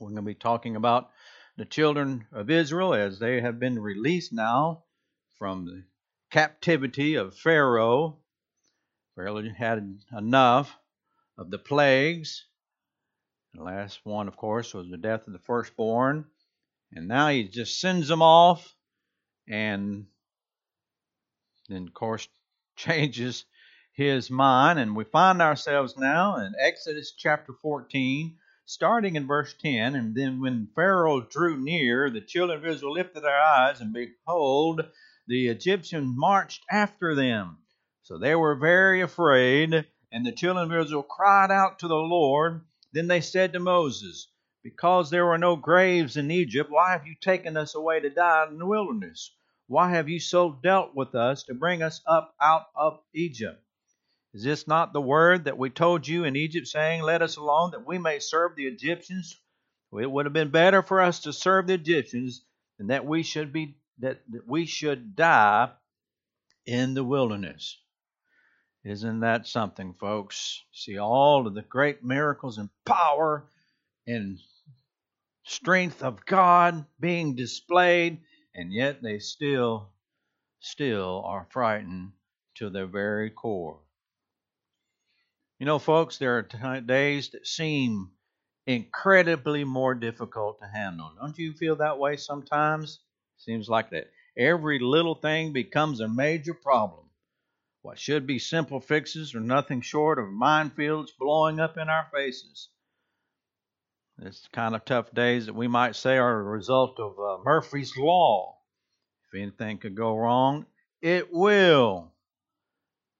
We're 0.00 0.08
going 0.08 0.16
to 0.16 0.22
be 0.22 0.34
talking 0.34 0.76
about 0.76 1.10
the 1.56 1.64
children 1.64 2.26
of 2.32 2.50
Israel 2.50 2.92
as 2.94 3.18
they 3.18 3.40
have 3.40 3.58
been 3.58 3.78
released 3.78 4.32
now 4.32 4.84
from 5.38 5.64
the 5.64 5.84
captivity 6.30 7.14
of 7.14 7.36
Pharaoh. 7.36 8.18
Pharaoh 9.14 9.42
had 9.56 9.98
enough 10.16 10.76
of 11.38 11.50
the 11.50 11.58
plagues. 11.58 12.44
The 13.54 13.62
last 13.62 14.00
one, 14.04 14.28
of 14.28 14.36
course, 14.36 14.74
was 14.74 14.90
the 14.90 14.98
death 14.98 15.26
of 15.26 15.32
the 15.32 15.38
firstborn. 15.38 16.26
And 16.92 17.08
now 17.08 17.28
he 17.28 17.44
just 17.44 17.80
sends 17.80 18.08
them 18.08 18.22
off 18.22 18.74
and 19.48 20.06
then, 21.68 21.88
of 21.88 21.94
course, 21.94 22.28
changes 22.76 23.44
his 23.92 24.30
mind. 24.30 24.78
And 24.78 24.94
we 24.94 25.04
find 25.04 25.40
ourselves 25.42 25.96
now 25.96 26.36
in 26.36 26.54
Exodus 26.58 27.12
chapter 27.16 27.52
14 27.62 28.36
starting 28.66 29.16
in 29.16 29.26
verse 29.26 29.54
10. 29.62 29.94
And 29.94 30.14
then 30.14 30.40
when 30.40 30.68
Pharaoh 30.74 31.20
drew 31.20 31.56
near, 31.56 32.10
the 32.10 32.20
children 32.20 32.58
of 32.58 32.66
Israel 32.66 32.92
lifted 32.92 33.22
their 33.22 33.40
eyes, 33.40 33.80
and 33.80 33.92
behold, 33.92 34.82
the 35.26 35.48
Egyptians 35.48 36.12
marched 36.16 36.64
after 36.70 37.14
them. 37.14 37.58
So 38.02 38.18
they 38.18 38.34
were 38.34 38.54
very 38.56 39.00
afraid, 39.00 39.86
and 40.12 40.26
the 40.26 40.32
children 40.32 40.70
of 40.70 40.78
Israel 40.84 41.02
cried 41.02 41.50
out 41.50 41.80
to 41.80 41.88
the 41.88 41.94
Lord. 41.94 42.64
Then 42.92 43.08
they 43.08 43.20
said 43.20 43.52
to 43.52 43.60
Moses, 43.60 44.28
Because 44.66 45.10
there 45.10 45.24
were 45.24 45.38
no 45.38 45.54
graves 45.54 46.16
in 46.16 46.28
Egypt, 46.28 46.72
why 46.72 46.90
have 46.90 47.06
you 47.06 47.14
taken 47.14 47.56
us 47.56 47.76
away 47.76 48.00
to 48.00 48.10
die 48.10 48.48
in 48.50 48.58
the 48.58 48.66
wilderness? 48.66 49.30
Why 49.68 49.90
have 49.90 50.08
you 50.08 50.18
so 50.18 50.58
dealt 50.60 50.92
with 50.92 51.14
us 51.14 51.44
to 51.44 51.54
bring 51.54 51.84
us 51.84 52.00
up 52.04 52.34
out 52.40 52.66
of 52.74 52.98
Egypt? 53.14 53.62
Is 54.34 54.42
this 54.42 54.66
not 54.66 54.92
the 54.92 55.00
word 55.00 55.44
that 55.44 55.56
we 55.56 55.70
told 55.70 56.08
you 56.08 56.24
in 56.24 56.34
Egypt, 56.34 56.66
saying, 56.66 57.02
Let 57.02 57.22
us 57.22 57.36
alone, 57.36 57.70
that 57.70 57.86
we 57.86 57.98
may 57.98 58.18
serve 58.18 58.56
the 58.56 58.66
Egyptians? 58.66 59.40
It 59.92 60.10
would 60.10 60.26
have 60.26 60.32
been 60.32 60.50
better 60.50 60.82
for 60.82 61.00
us 61.00 61.20
to 61.20 61.32
serve 61.32 61.68
the 61.68 61.74
Egyptians 61.74 62.44
than 62.76 62.88
that 62.88 63.06
we 63.06 63.22
should 63.22 63.52
be 63.52 63.76
that, 64.00 64.20
that 64.30 64.48
we 64.48 64.66
should 64.66 65.14
die 65.14 65.70
in 66.66 66.94
the 66.94 67.04
wilderness. 67.04 67.78
Isn't 68.82 69.20
that 69.20 69.46
something, 69.46 69.94
folks? 69.94 70.60
See 70.72 70.98
all 70.98 71.46
of 71.46 71.54
the 71.54 71.62
great 71.62 72.02
miracles 72.02 72.58
and 72.58 72.68
power 72.84 73.48
and 74.08 74.40
strength 75.46 76.02
of 76.02 76.26
God 76.26 76.84
being 76.98 77.36
displayed, 77.36 78.20
and 78.52 78.72
yet 78.72 79.00
they 79.00 79.20
still, 79.20 79.90
still 80.58 81.22
are 81.24 81.46
frightened 81.50 82.10
to 82.56 82.68
their 82.68 82.86
very 82.86 83.30
core. 83.30 83.78
You 85.60 85.66
know, 85.66 85.78
folks, 85.78 86.18
there 86.18 86.36
are 86.36 86.80
days 86.80 87.30
that 87.30 87.46
seem 87.46 88.10
incredibly 88.66 89.62
more 89.62 89.94
difficult 89.94 90.58
to 90.58 90.66
handle. 90.66 91.12
Don't 91.20 91.38
you 91.38 91.52
feel 91.52 91.76
that 91.76 91.98
way 91.98 92.16
sometimes? 92.16 92.98
Seems 93.38 93.68
like 93.68 93.90
that 93.90 94.10
every 94.36 94.80
little 94.80 95.14
thing 95.14 95.52
becomes 95.52 96.00
a 96.00 96.08
major 96.08 96.54
problem. 96.54 97.04
What 97.82 98.00
should 98.00 98.26
be 98.26 98.40
simple 98.40 98.80
fixes 98.80 99.34
are 99.36 99.40
nothing 99.40 99.80
short 99.80 100.18
of 100.18 100.26
minefields 100.26 101.10
blowing 101.16 101.60
up 101.60 101.78
in 101.78 101.88
our 101.88 102.08
faces. 102.12 102.68
It's 104.22 104.48
kind 104.52 104.74
of 104.74 104.84
tough 104.84 105.12
days 105.12 105.46
that 105.46 105.54
we 105.54 105.68
might 105.68 105.94
say 105.94 106.16
are 106.16 106.40
a 106.40 106.42
result 106.42 106.98
of 106.98 107.18
uh, 107.18 107.42
Murphy's 107.44 107.96
Law. 107.96 108.56
If 109.28 109.40
anything 109.40 109.78
could 109.78 109.94
go 109.94 110.16
wrong, 110.16 110.66
it 111.02 111.32
will. 111.32 112.12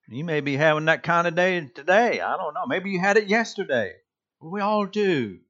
You 0.09 0.25
may 0.25 0.41
be 0.41 0.57
having 0.57 0.87
that 0.87 1.03
kind 1.03 1.27
of 1.27 1.35
day 1.35 1.61
today. 1.61 2.21
I 2.21 2.37
don't 2.37 2.55
know. 2.55 2.67
Maybe 2.67 2.91
you 2.91 3.01
had 3.01 3.17
it 3.17 3.29
yesterday. 3.29 3.93
We 4.41 4.61
all 4.61 4.87
do. 4.87 5.41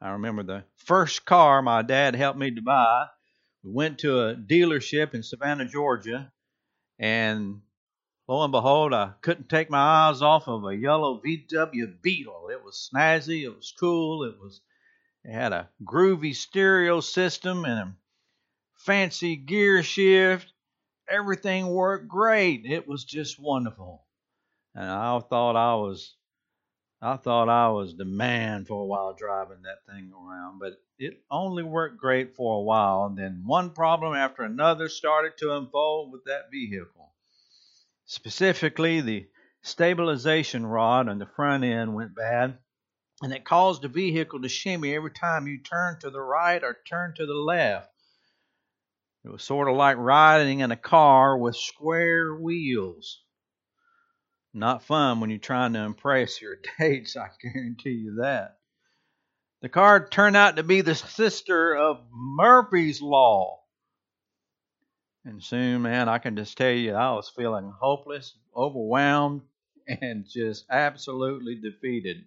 I 0.00 0.10
remember 0.10 0.42
the 0.42 0.64
first 0.76 1.24
car 1.24 1.62
my 1.62 1.82
dad 1.82 2.16
helped 2.16 2.38
me 2.38 2.54
to 2.54 2.62
buy. 2.62 3.06
We 3.62 3.72
went 3.72 3.98
to 4.00 4.20
a 4.20 4.34
dealership 4.34 5.14
in 5.14 5.22
Savannah, 5.22 5.66
Georgia, 5.66 6.32
and 6.98 7.60
lo 8.28 8.42
and 8.42 8.52
behold, 8.52 8.92
I 8.92 9.12
couldn't 9.20 9.48
take 9.48 9.70
my 9.70 10.08
eyes 10.08 10.22
off 10.22 10.48
of 10.48 10.64
a 10.64 10.76
yellow 10.76 11.20
VW 11.20 12.00
Beetle. 12.02 12.48
It 12.50 12.64
was 12.64 12.90
snazzy, 12.92 13.42
it 13.44 13.54
was 13.54 13.72
cool, 13.78 14.24
it 14.24 14.38
was 14.40 14.60
it 15.24 15.32
had 15.32 15.52
a 15.52 15.70
groovy 15.84 16.34
stereo 16.34 17.00
system 17.00 17.64
and 17.64 17.78
a 17.80 17.96
fancy 18.76 19.36
gear 19.36 19.82
shift. 19.82 20.52
Everything 21.08 21.68
worked 21.68 22.08
great. 22.08 22.64
It 22.64 22.86
was 22.86 23.04
just 23.04 23.40
wonderful. 23.40 24.04
And 24.74 24.88
I 24.88 25.18
thought 25.20 25.56
I 25.56 25.74
was 25.74 26.16
I 27.00 27.16
thought 27.16 27.48
I 27.48 27.68
was 27.68 27.96
the 27.96 28.04
man 28.04 28.64
for 28.64 28.82
a 28.82 28.86
while 28.86 29.14
driving 29.14 29.62
that 29.62 29.84
thing 29.86 30.12
around, 30.12 30.58
but 30.58 30.80
it 30.98 31.22
only 31.30 31.62
worked 31.62 31.98
great 31.98 32.34
for 32.34 32.58
a 32.58 32.62
while. 32.62 33.04
And 33.04 33.18
then 33.18 33.42
one 33.44 33.70
problem 33.70 34.14
after 34.14 34.42
another 34.42 34.88
started 34.88 35.36
to 35.38 35.56
unfold 35.56 36.12
with 36.12 36.24
that 36.24 36.50
vehicle. 36.50 37.12
Specifically, 38.06 39.00
the 39.00 39.28
stabilization 39.62 40.64
rod 40.64 41.08
on 41.08 41.18
the 41.18 41.26
front 41.26 41.64
end 41.64 41.92
went 41.94 42.14
bad, 42.14 42.58
and 43.20 43.32
it 43.32 43.44
caused 43.44 43.82
the 43.82 43.88
vehicle 43.88 44.40
to 44.40 44.48
shimmy 44.48 44.94
every 44.94 45.10
time 45.10 45.48
you 45.48 45.60
turned 45.60 46.00
to 46.00 46.10
the 46.10 46.20
right 46.20 46.62
or 46.62 46.78
turned 46.88 47.16
to 47.16 47.26
the 47.26 47.34
left. 47.34 47.90
It 49.24 49.30
was 49.30 49.42
sort 49.42 49.68
of 49.68 49.76
like 49.76 49.96
riding 49.96 50.60
in 50.60 50.70
a 50.70 50.76
car 50.76 51.36
with 51.36 51.56
square 51.56 52.32
wheels. 52.32 53.24
Not 54.54 54.84
fun 54.84 55.18
when 55.18 55.30
you're 55.30 55.40
trying 55.40 55.72
to 55.72 55.80
impress 55.80 56.40
your 56.40 56.58
dates, 56.78 57.16
I 57.16 57.30
guarantee 57.42 57.90
you 57.90 58.18
that. 58.22 58.58
The 59.62 59.68
car 59.68 60.08
turned 60.08 60.36
out 60.36 60.56
to 60.56 60.62
be 60.62 60.80
the 60.80 60.94
sister 60.94 61.74
of 61.74 62.06
Murphy's 62.12 63.02
Law. 63.02 63.65
And 65.26 65.42
soon, 65.42 65.82
man, 65.82 66.08
I 66.08 66.18
can 66.18 66.36
just 66.36 66.56
tell 66.56 66.70
you, 66.70 66.94
I 66.94 67.10
was 67.10 67.28
feeling 67.28 67.72
hopeless, 67.80 68.32
overwhelmed, 68.54 69.42
and 69.88 70.24
just 70.24 70.66
absolutely 70.70 71.56
defeated 71.56 72.24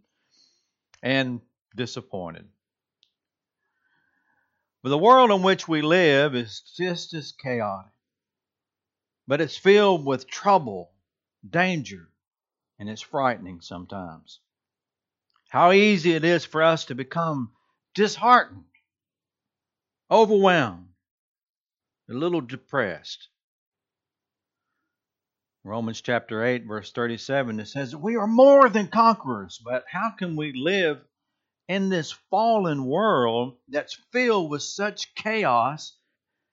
and 1.02 1.40
disappointed. 1.74 2.46
But 4.84 4.90
the 4.90 4.98
world 4.98 5.32
in 5.32 5.44
which 5.44 5.66
we 5.66 5.82
live 5.82 6.36
is 6.36 6.60
just 6.76 7.14
as 7.14 7.32
chaotic, 7.32 7.94
but 9.26 9.40
it's 9.40 9.56
filled 9.56 10.06
with 10.06 10.28
trouble, 10.28 10.92
danger, 11.50 12.10
and 12.80 12.90
it's 12.90 13.02
frightening 13.02 13.62
sometimes. 13.62 14.42
How 15.48 15.72
easy 15.72 16.12
it 16.12 16.26
is 16.26 16.44
for 16.44 16.62
us 16.62 16.84
to 16.86 16.96
become 16.96 17.54
disheartened, 17.94 18.66
overwhelmed, 20.12 20.89
a 22.10 22.14
little 22.14 22.42
depressed. 22.42 23.28
Romans 25.64 26.02
chapter 26.02 26.44
8, 26.44 26.66
verse 26.66 26.92
37, 26.92 27.60
it 27.60 27.68
says, 27.68 27.96
We 27.96 28.16
are 28.16 28.28
more 28.28 28.70
than 28.70 28.88
conquerors, 28.88 29.62
but 29.64 29.86
how 29.92 30.12
can 30.18 30.36
we 30.36 30.54
live 30.54 31.02
in 31.68 31.90
this 31.90 32.12
fallen 32.32 32.86
world 32.86 33.58
that's 33.68 33.98
filled 34.12 34.50
with 34.50 34.64
such 34.64 35.14
chaos? 35.16 35.96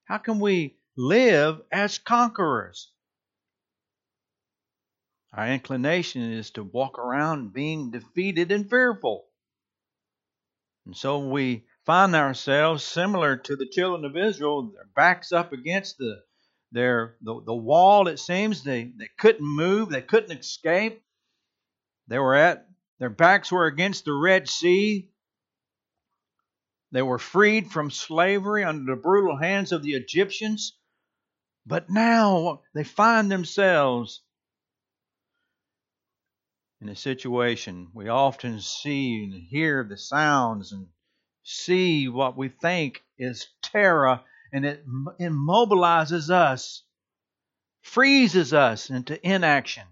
How 0.05 0.19
can 0.19 0.41
we 0.41 0.77
live 0.97 1.63
as 1.73 1.99
conquerors? 1.99 2.91
Our 5.33 5.49
inclination 5.49 6.33
is 6.33 6.51
to 6.53 6.65
walk 6.65 6.99
around 6.99 7.53
being 7.53 7.91
defeated 7.91 8.51
and 8.53 8.69
fearful. 8.69 9.27
And 10.85 10.97
so 10.97 11.19
we 11.29 11.65
find 11.87 12.15
ourselves 12.17 12.85
similar 12.85 13.37
to 13.37 13.57
the 13.57 13.69
children 13.69 14.05
of 14.05 14.17
Israel, 14.17 14.73
their 14.75 14.89
backs 14.95 15.33
up 15.33 15.53
against 15.53 15.99
the 15.99 16.23
their 16.73 17.17
the, 17.23 17.41
the 17.47 17.55
wall, 17.55 18.09
it 18.09 18.19
seems. 18.19 18.63
They 18.63 18.93
they 18.99 19.09
couldn't 19.19 19.47
move, 19.47 19.89
they 19.89 20.03
couldn't 20.03 20.37
escape. 20.37 21.03
They 22.09 22.19
were 22.19 22.35
at 22.35 22.69
their 22.99 23.11
backs 23.11 23.53
were 23.53 23.67
against 23.67 24.05
the 24.05 24.13
Red 24.13 24.49
Sea. 24.49 25.11
They 26.93 27.03
were 27.03 27.19
freed 27.19 27.71
from 27.71 27.91
slavery 27.91 28.65
under 28.65 28.95
the 28.95 29.01
brutal 29.01 29.37
hands 29.37 29.73
of 29.73 29.83
the 29.83 29.95
Egyptians. 29.95 30.77
But 31.67 31.91
now 31.91 32.63
they 32.75 32.85
find 32.85 33.31
themselves 33.31 34.23
in 36.81 36.89
a 36.89 36.97
situation, 36.97 37.89
we 37.95 38.09
often 38.09 38.61
see 38.61 39.25
and 39.25 39.33
hear 39.33 39.83
the 39.83 39.97
sounds 39.97 40.73
and 40.73 40.87
see 41.47 42.09
what 42.09 42.37
we 42.37 42.49
think 42.49 43.05
is 43.19 43.47
terror, 43.63 44.21
and 44.53 44.67
it 44.67 44.85
immobilizes 45.21 46.29
us, 46.29 46.83
freezes 47.83 48.53
us 48.53 48.91
into 48.91 49.25
inaction. 49.27 49.85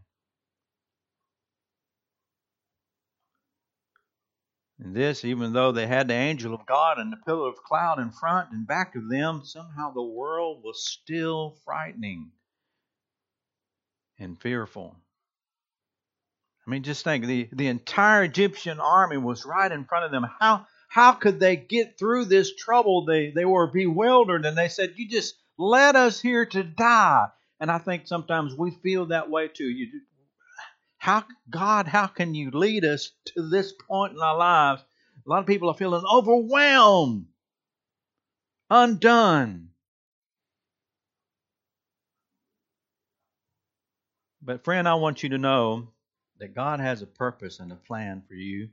And 4.81 4.97
this, 4.97 5.25
even 5.25 5.53
though 5.53 5.71
they 5.71 5.87
had 5.87 6.09
the 6.09 6.15
angel 6.15 6.53
of 6.53 6.67
God 6.67 6.99
and 6.99 7.13
the 7.13 7.17
pillar 7.25 7.49
of 7.49 7.63
cloud 7.63 8.01
in 8.01 8.11
front 8.11 8.51
and 8.51 8.67
back 8.67 8.97
of 8.97 9.09
them, 9.09 9.43
somehow 9.45 9.93
the 9.93 10.03
world 10.03 10.63
was 10.65 10.85
still 10.85 11.57
frightening 11.65 12.33
and 14.19 14.41
fearful. 14.41 14.97
I 16.67 16.71
mean, 16.71 16.83
just 16.83 17.05
think 17.05 17.27
the, 17.27 17.49
the 17.53 17.69
entire 17.69 18.25
Egyptian 18.25 18.81
army 18.81 19.19
was 19.19 19.47
right 19.47 19.71
in 19.71 19.85
front 19.85 20.07
of 20.07 20.11
them. 20.11 20.27
How 20.41 20.67
how 20.95 21.11
could 21.11 21.41
they 21.41 21.57
get 21.57 21.99
through 21.99 22.25
this 22.27 22.55
trouble? 22.55 23.05
They 23.05 23.31
they 23.31 23.45
were 23.45 23.67
bewildered 23.67 24.47
and 24.47 24.57
they 24.57 24.69
said, 24.69 24.95
You 24.95 25.09
just 25.09 25.35
led 25.59 25.97
us 25.97 26.21
here 26.21 26.47
to 26.47 26.63
die. 26.63 27.27
And 27.59 27.69
I 27.69 27.79
think 27.79 28.07
sometimes 28.07 28.55
we 28.55 28.71
feel 28.71 29.07
that 29.07 29.29
way 29.29 29.49
too. 29.49 29.65
You 29.65 29.89
how 30.99 31.25
God, 31.51 31.89
how 31.89 32.07
can 32.07 32.37
you 32.37 32.53
lead 32.53 32.85
us 32.85 33.11
to 33.35 33.43
this 33.43 33.73
point 33.73 34.13
in 34.13 34.21
our 34.21 34.39
lives? 34.39 34.85
A 35.27 35.29
lot 35.29 35.41
of 35.41 35.49
people 35.49 35.69
are 35.69 35.75
feeling 35.75 36.05
overwhelmed, 36.09 37.27
undone. 38.71 39.71
But 44.41 44.63
friend, 44.63 44.87
I 44.87 44.95
want 44.95 45.25
you 45.25 45.31
to 45.31 45.39
know 45.39 45.89
that 46.39 46.55
God 46.55 46.79
has 46.79 47.03
a 47.03 47.07
purpose 47.07 47.59
and 47.59 47.73
a 47.73 47.77
plan 47.77 48.23
for 48.29 48.35
you. 48.35 48.69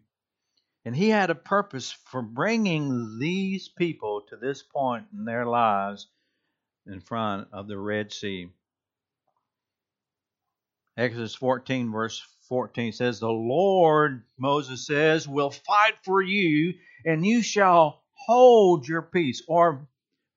And 0.83 0.95
he 0.95 1.09
had 1.09 1.29
a 1.29 1.35
purpose 1.35 1.91
for 1.91 2.21
bringing 2.21 3.19
these 3.19 3.69
people 3.69 4.21
to 4.29 4.35
this 4.35 4.63
point 4.63 5.05
in 5.13 5.25
their 5.25 5.45
lives 5.45 6.07
in 6.87 7.01
front 7.01 7.49
of 7.53 7.67
the 7.67 7.77
Red 7.77 8.11
Sea. 8.11 8.49
Exodus 10.97 11.35
14, 11.35 11.91
verse 11.91 12.21
14 12.49 12.91
says, 12.91 13.19
The 13.19 13.29
Lord, 13.29 14.23
Moses 14.37 14.85
says, 14.85 15.27
will 15.27 15.51
fight 15.51 15.95
for 16.03 16.21
you, 16.21 16.73
and 17.05 17.25
you 17.25 17.41
shall 17.41 18.03
hold 18.13 18.87
your 18.87 19.01
peace. 19.01 19.41
Or 19.47 19.87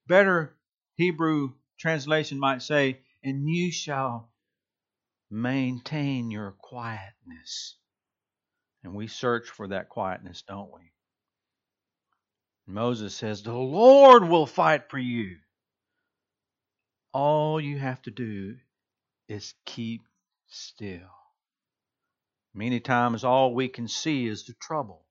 better 0.06 0.56
Hebrew 0.96 1.52
translation 1.78 2.38
might 2.38 2.62
say, 2.62 3.00
and 3.22 3.48
you 3.48 3.72
shall 3.72 4.30
maintain 5.30 6.30
your 6.30 6.52
quietness. 6.52 7.76
And 8.84 8.94
we 8.94 9.06
search 9.06 9.48
for 9.48 9.68
that 9.68 9.88
quietness, 9.88 10.42
don't 10.42 10.70
we? 10.72 10.92
Moses 12.66 13.14
says, 13.14 13.42
The 13.42 13.52
Lord 13.52 14.28
will 14.28 14.46
fight 14.46 14.90
for 14.90 14.98
you. 14.98 15.38
All 17.12 17.58
you 17.58 17.78
have 17.78 18.02
to 18.02 18.10
do 18.10 18.56
is 19.26 19.54
keep 19.64 20.02
still. 20.48 21.08
Many 22.52 22.78
times, 22.78 23.24
all 23.24 23.54
we 23.54 23.68
can 23.68 23.88
see 23.88 24.26
is 24.26 24.44
the 24.44 24.54
trouble. 24.54 25.02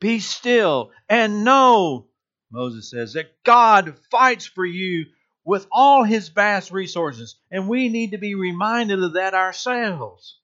Be 0.00 0.18
still 0.18 0.90
and 1.08 1.44
know, 1.44 2.08
Moses 2.50 2.90
says, 2.90 3.12
that 3.12 3.42
God 3.44 3.98
fights 4.10 4.46
for 4.46 4.64
you 4.64 5.06
with 5.44 5.66
all 5.70 6.02
his 6.02 6.28
vast 6.28 6.70
resources. 6.70 7.36
And 7.50 7.68
we 7.68 7.88
need 7.88 8.12
to 8.12 8.18
be 8.18 8.34
reminded 8.34 9.02
of 9.02 9.14
that 9.14 9.34
ourselves 9.34 10.38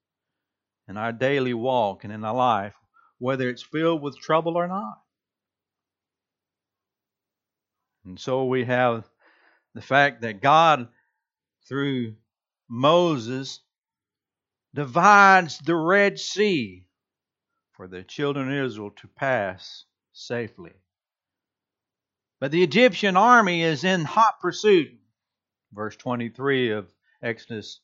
in 0.87 0.97
our 0.97 1.11
daily 1.11 1.53
walk 1.53 2.03
and 2.03 2.11
in 2.11 2.23
our 2.23 2.35
life, 2.35 2.75
whether 3.19 3.49
it's 3.49 3.63
filled 3.63 4.01
with 4.01 4.17
trouble 4.17 4.57
or 4.57 4.67
not. 4.67 4.99
And 8.05 8.19
so 8.19 8.45
we 8.45 8.65
have 8.65 9.09
the 9.73 9.81
fact 9.81 10.21
that 10.21 10.41
God, 10.41 10.89
through 11.67 12.15
Moses, 12.69 13.61
divides 14.73 15.59
the 15.59 15.75
Red 15.75 16.19
Sea 16.19 16.85
for 17.71 17.87
the 17.87 18.03
children 18.03 18.51
of 18.51 18.65
Israel 18.65 18.91
to 18.91 19.07
pass 19.07 19.85
safely. 20.11 20.73
But 22.39 22.51
the 22.51 22.63
Egyptian 22.63 23.15
army 23.15 23.63
is 23.63 23.83
in 23.83 24.03
hot 24.03 24.41
pursuit. 24.41 24.91
Verse 25.71 25.95
23 25.95 26.71
of 26.71 26.91
Exodus 27.21 27.79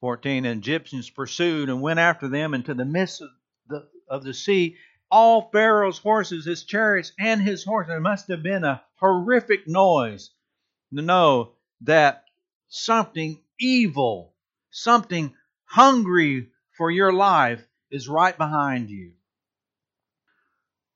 14 0.00 0.44
and 0.44 0.60
Egyptians 0.60 1.10
pursued 1.10 1.68
and 1.68 1.82
went 1.82 2.00
after 2.00 2.28
them 2.28 2.54
into 2.54 2.74
the 2.74 2.84
midst 2.84 3.20
of 3.20 3.28
the, 3.68 3.88
of 4.08 4.24
the 4.24 4.34
sea. 4.34 4.76
All 5.10 5.50
Pharaoh's 5.50 5.98
horses, 5.98 6.44
his 6.44 6.64
chariots, 6.64 7.12
and 7.18 7.42
his 7.42 7.64
horses. 7.64 7.94
It 7.96 8.00
must 8.00 8.28
have 8.28 8.42
been 8.42 8.64
a 8.64 8.82
horrific 8.96 9.66
noise 9.66 10.30
to 10.94 11.02
know 11.02 11.52
that 11.82 12.24
something 12.68 13.40
evil, 13.58 14.34
something 14.70 15.34
hungry 15.64 16.48
for 16.76 16.90
your 16.90 17.12
life 17.12 17.62
is 17.90 18.08
right 18.08 18.36
behind 18.36 18.90
you. 18.90 19.12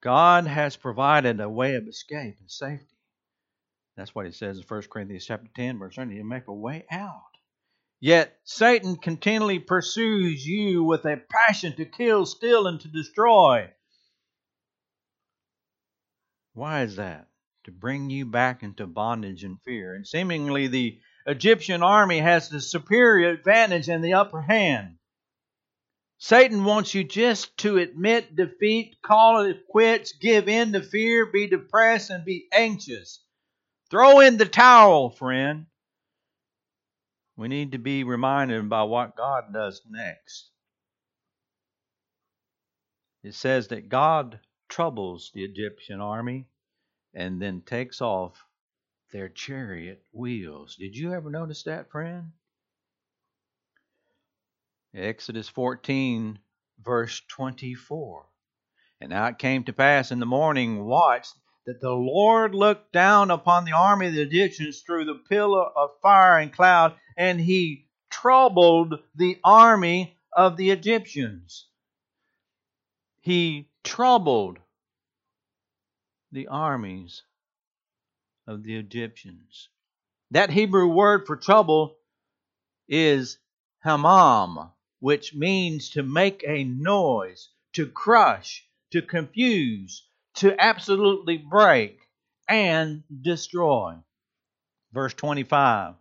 God 0.01 0.47
has 0.47 0.77
provided 0.77 1.41
a 1.41 1.49
way 1.49 1.75
of 1.77 1.89
escape 1.89 2.37
and 2.41 2.51
safety. 2.51 2.87
That's 3.97 4.15
what 4.15 4.27
he 4.27 4.33
says 4.33 4.59
in 4.59 4.65
1 4.65 4.83
Corinthians 4.91 5.25
chapter 5.25 5.49
10, 5.55 5.79
verse 5.79 5.95
20. 5.95 6.15
He'll 6.15 6.25
make 6.25 6.49
a 6.49 6.53
way 6.53 6.85
out. 6.91 7.34
Yet 8.05 8.37
Satan 8.45 8.97
continually 8.97 9.61
pursues 9.61 10.47
you 10.47 10.85
with 10.85 11.07
a 11.07 11.17
passion 11.17 11.75
to 11.77 11.87
kill, 11.87 12.27
steal, 12.27 12.67
and 12.67 12.79
to 12.83 12.89
destroy. 12.89 13.71
Why 16.53 16.83
is 16.83 16.97
that? 16.97 17.29
To 17.65 17.71
bring 17.71 18.11
you 18.11 18.27
back 18.27 18.63
into 18.63 18.87
bondage 18.87 19.43
and 19.43 19.59
fear. 19.63 19.95
And 19.95 20.07
seemingly 20.07 20.67
the 20.67 21.01
Egyptian 21.25 21.83
army 21.83 22.19
has 22.19 22.51
the 22.51 22.61
superior 22.61 23.31
advantage 23.31 23.89
and 23.89 24.05
the 24.05 24.13
upper 24.13 24.43
hand. 24.43 24.99
Satan 26.19 26.67
wants 26.67 26.93
you 26.93 27.05
just 27.05 27.57
to 27.61 27.79
admit 27.79 28.37
defeat, 28.37 29.01
call 29.01 29.47
it 29.47 29.67
quits, 29.67 30.13
give 30.13 30.47
in 30.47 30.75
to 30.75 30.83
fear, 30.83 31.25
be 31.25 31.47
depressed, 31.47 32.11
and 32.11 32.23
be 32.23 32.49
anxious. 32.53 33.25
Throw 33.91 34.21
in 34.21 34.37
the 34.37 34.45
towel, 34.45 35.09
friend. 35.09 35.65
We 37.37 37.49
need 37.49 37.73
to 37.73 37.79
be 37.79 38.05
reminded 38.05 38.69
by 38.69 38.85
what 38.85 39.17
God 39.17 39.53
does 39.53 39.83
next. 39.89 40.51
It 43.23 43.35
says 43.35 43.69
that 43.69 43.89
God 43.89 44.39
troubles 44.69 45.31
the 45.35 45.45
Egyptian 45.45 46.01
army 46.01 46.47
and 47.15 47.41
then 47.41 47.63
takes 47.63 48.01
off 48.01 48.45
their 49.13 49.29
chariot 49.29 50.03
wheels. 50.13 50.77
Did 50.77 50.97
you 50.97 51.13
ever 51.13 51.31
notice 51.31 51.63
that, 51.65 51.91
friend? 51.91 52.33
Exodus 54.95 55.49
14, 55.49 56.39
verse 56.85 57.23
24. 57.29 58.27
And 59.01 59.11
now 59.11 59.27
it 59.27 59.39
came 59.39 59.65
to 59.65 59.73
pass 59.73 60.13
in 60.13 60.21
the 60.21 60.27
morning 60.27 60.85
watch 60.85 61.29
that 61.67 61.81
the 61.81 61.93
Lord 61.93 62.55
looked 62.55 62.93
down 62.93 63.31
upon 63.31 63.65
the 63.65 63.73
army 63.73 64.09
of 64.09 64.15
the 64.15 64.23
Egyptians 64.23 64.83
through 64.83 65.07
the 65.07 65.23
pillar 65.29 65.65
of 65.65 65.99
fire 66.03 66.39
and 66.39 66.53
cloud, 66.53 66.95
and 67.17 67.41
he 67.41 67.87
troubled 68.11 68.95
the 69.15 69.39
army 69.43 70.17
of 70.33 70.57
the 70.57 70.71
Egyptians. 70.71 71.67
He 73.21 73.69
troubled 73.83 74.59
the 76.33 76.49
armies 76.49 77.23
of 78.47 78.63
the 78.63 78.77
Egyptians. 78.77 79.69
That 80.31 80.51
Hebrew 80.51 80.89
word 80.89 81.27
for 81.27 81.37
trouble 81.37 81.97
is 82.89 83.39
hamam, 83.85 84.71
which 85.01 85.35
means 85.35 85.91
to 85.91 86.03
make 86.03 86.45
a 86.47 86.65
noise, 86.65 87.49
to 87.75 87.87
crush, 87.87 88.67
to 88.91 89.01
confuse, 89.01 90.07
to 90.35 90.55
absolutely 90.59 91.39
break 91.39 92.01
and 92.49 93.03
destroy. 93.23 93.95
Verse 94.93 95.15
25. 95.15 95.95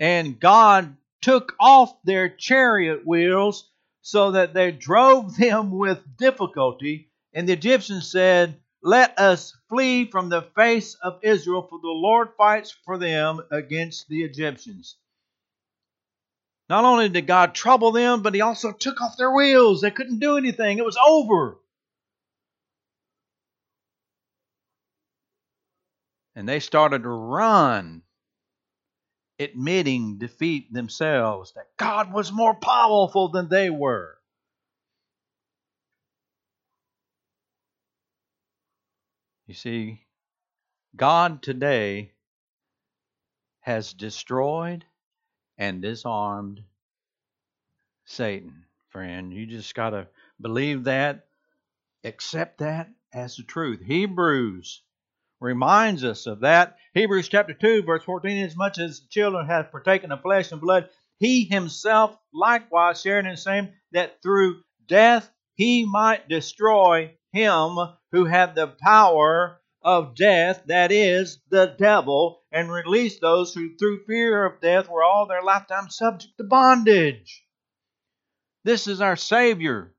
And 0.00 0.38
God 0.38 0.96
took 1.22 1.54
off 1.58 1.94
their 2.04 2.28
chariot 2.28 3.06
wheels 3.06 3.70
so 4.02 4.32
that 4.32 4.54
they 4.54 4.72
drove 4.72 5.36
them 5.36 5.70
with 5.70 6.16
difficulty. 6.16 7.10
And 7.32 7.48
the 7.48 7.52
Egyptians 7.52 8.10
said, 8.10 8.56
Let 8.82 9.18
us 9.18 9.56
flee 9.68 10.10
from 10.10 10.28
the 10.28 10.42
face 10.42 10.94
of 11.02 11.20
Israel, 11.22 11.66
for 11.68 11.78
the 11.80 11.88
Lord 11.88 12.30
fights 12.36 12.74
for 12.84 12.98
them 12.98 13.40
against 13.50 14.08
the 14.08 14.22
Egyptians. 14.22 14.96
Not 16.68 16.84
only 16.84 17.08
did 17.08 17.26
God 17.26 17.54
trouble 17.54 17.92
them, 17.92 18.22
but 18.22 18.34
He 18.34 18.40
also 18.40 18.72
took 18.72 19.00
off 19.00 19.16
their 19.16 19.34
wheels. 19.34 19.80
They 19.80 19.90
couldn't 19.90 20.20
do 20.20 20.36
anything, 20.36 20.78
it 20.78 20.84
was 20.84 20.98
over. 21.04 21.58
And 26.38 26.48
they 26.48 26.60
started 26.60 27.02
to 27.02 27.08
run, 27.08 28.02
admitting 29.40 30.18
defeat 30.18 30.72
themselves, 30.72 31.52
that 31.54 31.76
God 31.76 32.12
was 32.12 32.30
more 32.30 32.54
powerful 32.54 33.30
than 33.30 33.48
they 33.48 33.70
were. 33.70 34.16
You 39.48 39.54
see, 39.54 40.06
God 40.94 41.42
today 41.42 42.12
has 43.62 43.92
destroyed 43.92 44.84
and 45.56 45.82
disarmed 45.82 46.62
Satan, 48.04 48.64
friend. 48.90 49.34
You 49.34 49.44
just 49.44 49.74
got 49.74 49.90
to 49.90 50.06
believe 50.40 50.84
that, 50.84 51.26
accept 52.04 52.58
that 52.58 52.90
as 53.12 53.34
the 53.34 53.42
truth. 53.42 53.80
Hebrews 53.84 54.82
reminds 55.40 56.04
us 56.04 56.26
of 56.26 56.40
that. 56.40 56.76
Hebrews 56.94 57.28
chapter 57.28 57.54
2, 57.54 57.82
verse 57.82 58.04
14 58.04 58.44
As 58.44 58.56
much 58.56 58.78
as 58.78 59.00
children 59.10 59.46
have 59.46 59.70
partaken 59.70 60.12
of 60.12 60.22
flesh 60.22 60.52
and 60.52 60.60
blood, 60.60 60.88
he 61.18 61.44
himself 61.44 62.16
likewise 62.32 63.00
shared 63.00 63.24
in 63.24 63.32
the 63.32 63.36
same, 63.36 63.70
that 63.92 64.22
through 64.22 64.62
death 64.86 65.30
he 65.54 65.84
might 65.84 66.28
destroy 66.28 67.14
him 67.32 67.76
who 68.12 68.24
had 68.24 68.54
the 68.54 68.68
power 68.80 69.60
of 69.82 70.14
death, 70.14 70.62
that 70.66 70.90
is, 70.90 71.40
the 71.50 71.74
devil, 71.78 72.42
and 72.50 72.70
release 72.70 73.18
those 73.18 73.54
who 73.54 73.76
through 73.76 74.04
fear 74.04 74.44
of 74.44 74.60
death 74.60 74.88
were 74.88 75.02
all 75.02 75.26
their 75.26 75.42
lifetime 75.42 75.88
subject 75.88 76.36
to 76.36 76.44
bondage. 76.44 77.44
This 78.64 78.86
is 78.86 79.00
our 79.00 79.16
Savior. 79.16 79.94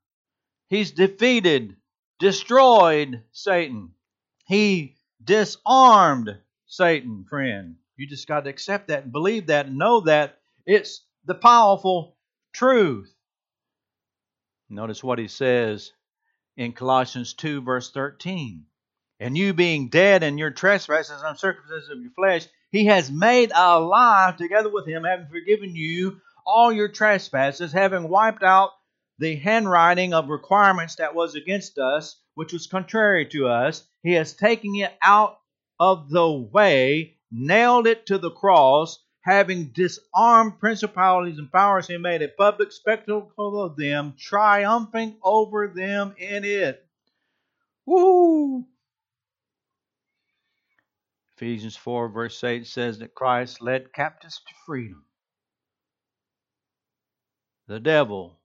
He's 0.67 0.91
defeated, 0.91 1.75
destroyed 2.19 3.23
Satan. 3.31 3.93
He 4.45 4.95
disarmed 5.23 6.37
Satan, 6.67 7.25
friend. 7.29 7.75
You 7.97 8.07
just 8.07 8.27
got 8.27 8.45
to 8.45 8.49
accept 8.49 8.87
that 8.87 9.03
and 9.03 9.11
believe 9.11 9.47
that 9.47 9.65
and 9.65 9.77
know 9.77 10.01
that 10.01 10.39
it's 10.65 11.03
the 11.25 11.35
powerful 11.35 12.15
truth. 12.53 13.13
Notice 14.69 15.03
what 15.03 15.19
he 15.19 15.27
says 15.27 15.91
in 16.55 16.73
Colossians 16.73 17.33
2, 17.33 17.61
verse 17.61 17.91
13. 17.91 18.65
And 19.19 19.37
you 19.37 19.53
being 19.53 19.89
dead 19.89 20.23
in 20.23 20.37
your 20.37 20.51
trespasses 20.51 21.19
and 21.19 21.29
uncircumcision 21.29 21.91
of 21.91 22.01
your 22.01 22.11
flesh, 22.11 22.47
he 22.71 22.85
has 22.85 23.11
made 23.11 23.51
alive 23.53 24.37
together 24.37 24.69
with 24.69 24.87
him, 24.87 25.03
having 25.03 25.27
forgiven 25.27 25.75
you 25.75 26.21
all 26.45 26.71
your 26.71 26.87
trespasses, 26.87 27.73
having 27.73 28.07
wiped 28.07 28.43
out 28.43 28.71
the 29.17 29.35
handwriting 29.35 30.13
of 30.13 30.29
requirements 30.29 30.95
that 30.95 31.15
was 31.15 31.35
against 31.35 31.77
us, 31.77 32.15
which 32.35 32.53
was 32.53 32.67
contrary 32.67 33.25
to 33.25 33.47
us. 33.47 33.83
He 34.03 34.13
has 34.13 34.33
taken 34.33 34.75
it 34.75 34.97
out 35.01 35.39
of 35.79 36.09
the 36.09 36.31
way, 36.31 37.17
nailed 37.31 37.87
it 37.87 38.05
to 38.07 38.17
the 38.17 38.31
cross, 38.31 39.03
having 39.21 39.71
disarmed 39.71 40.59
principalities 40.59 41.37
and 41.37 41.51
powers, 41.51 41.87
he 41.87 41.97
made 41.97 42.21
a 42.21 42.29
public 42.29 42.71
spectacle 42.71 43.61
of 43.61 43.75
them, 43.75 44.15
triumphing 44.17 45.17
over 45.21 45.67
them 45.67 46.15
in 46.17 46.43
it. 46.45 46.85
Woo! 47.85 48.65
Ephesians 51.35 51.75
4, 51.77 52.09
verse 52.09 52.43
8 52.43 52.67
says 52.67 52.99
that 52.99 53.15
Christ 53.15 53.61
led 53.61 53.93
captives 53.93 54.41
to 54.47 54.53
freedom. 54.65 55.05
The 57.67 57.79
devil 57.79 58.39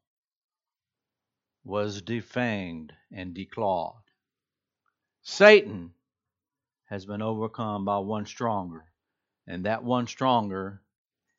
was 1.64 2.02
defanged 2.02 2.90
and 3.10 3.34
declawed. 3.34 4.03
Satan 5.24 5.92
has 6.90 7.06
been 7.06 7.22
overcome 7.22 7.86
by 7.86 7.98
one 7.98 8.26
stronger, 8.26 8.84
and 9.46 9.64
that 9.64 9.82
one 9.82 10.06
stronger 10.06 10.82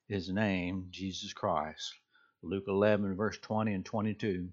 is 0.10 0.28
named 0.28 0.88
Jesus 0.90 1.34
Christ. 1.34 1.94
Luke 2.42 2.66
11, 2.68 3.16
verse 3.16 3.38
20 3.38 3.74
and 3.74 3.86
22. 3.86 4.50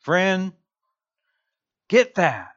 Friend, 0.00 0.52
get 1.88 2.16
that. 2.16 2.48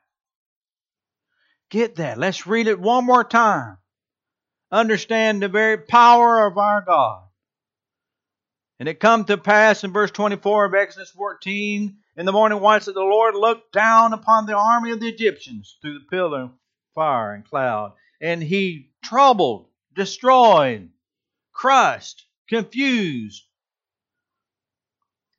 Get 1.69 1.97
that. 1.97 2.17
Let's 2.17 2.47
read 2.47 2.67
it 2.67 2.79
one 2.79 3.05
more 3.05 3.23
time. 3.23 3.77
Understand 4.71 5.43
the 5.43 5.47
very 5.47 5.77
power 5.77 6.47
of 6.47 6.57
our 6.57 6.81
God. 6.81 7.21
And 8.79 8.89
it 8.89 8.99
come 8.99 9.25
to 9.25 9.37
pass 9.37 9.83
in 9.83 9.93
verse 9.93 10.09
24 10.09 10.65
of 10.65 10.73
Exodus 10.73 11.11
14, 11.11 11.97
in 12.19 12.25
the 12.25 12.33
morning 12.33 12.59
watch 12.59 12.83
that 12.83 12.95
the 12.95 12.99
Lord 12.99 13.33
looked 13.33 13.71
down 13.71 14.11
upon 14.11 14.45
the 14.45 14.53
army 14.53 14.91
of 14.91 14.99
the 14.99 15.07
Egyptians 15.07 15.77
through 15.81 15.93
the 15.93 16.05
pillar 16.11 16.41
of 16.41 16.51
fire 16.93 17.33
and 17.33 17.45
cloud, 17.45 17.93
and 18.19 18.43
he 18.43 18.91
troubled, 19.01 19.69
destroyed, 19.95 20.89
crushed, 21.53 22.25
confused 22.49 23.45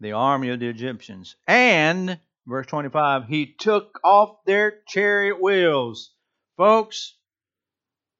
the 0.00 0.12
army 0.12 0.48
of 0.48 0.58
the 0.58 0.68
Egyptians. 0.68 1.36
And, 1.46 2.18
verse 2.46 2.66
25, 2.68 3.26
he 3.26 3.44
took 3.44 4.00
off 4.02 4.42
their 4.46 4.80
chariot 4.88 5.38
wheels. 5.38 6.14
Folks, 6.56 7.14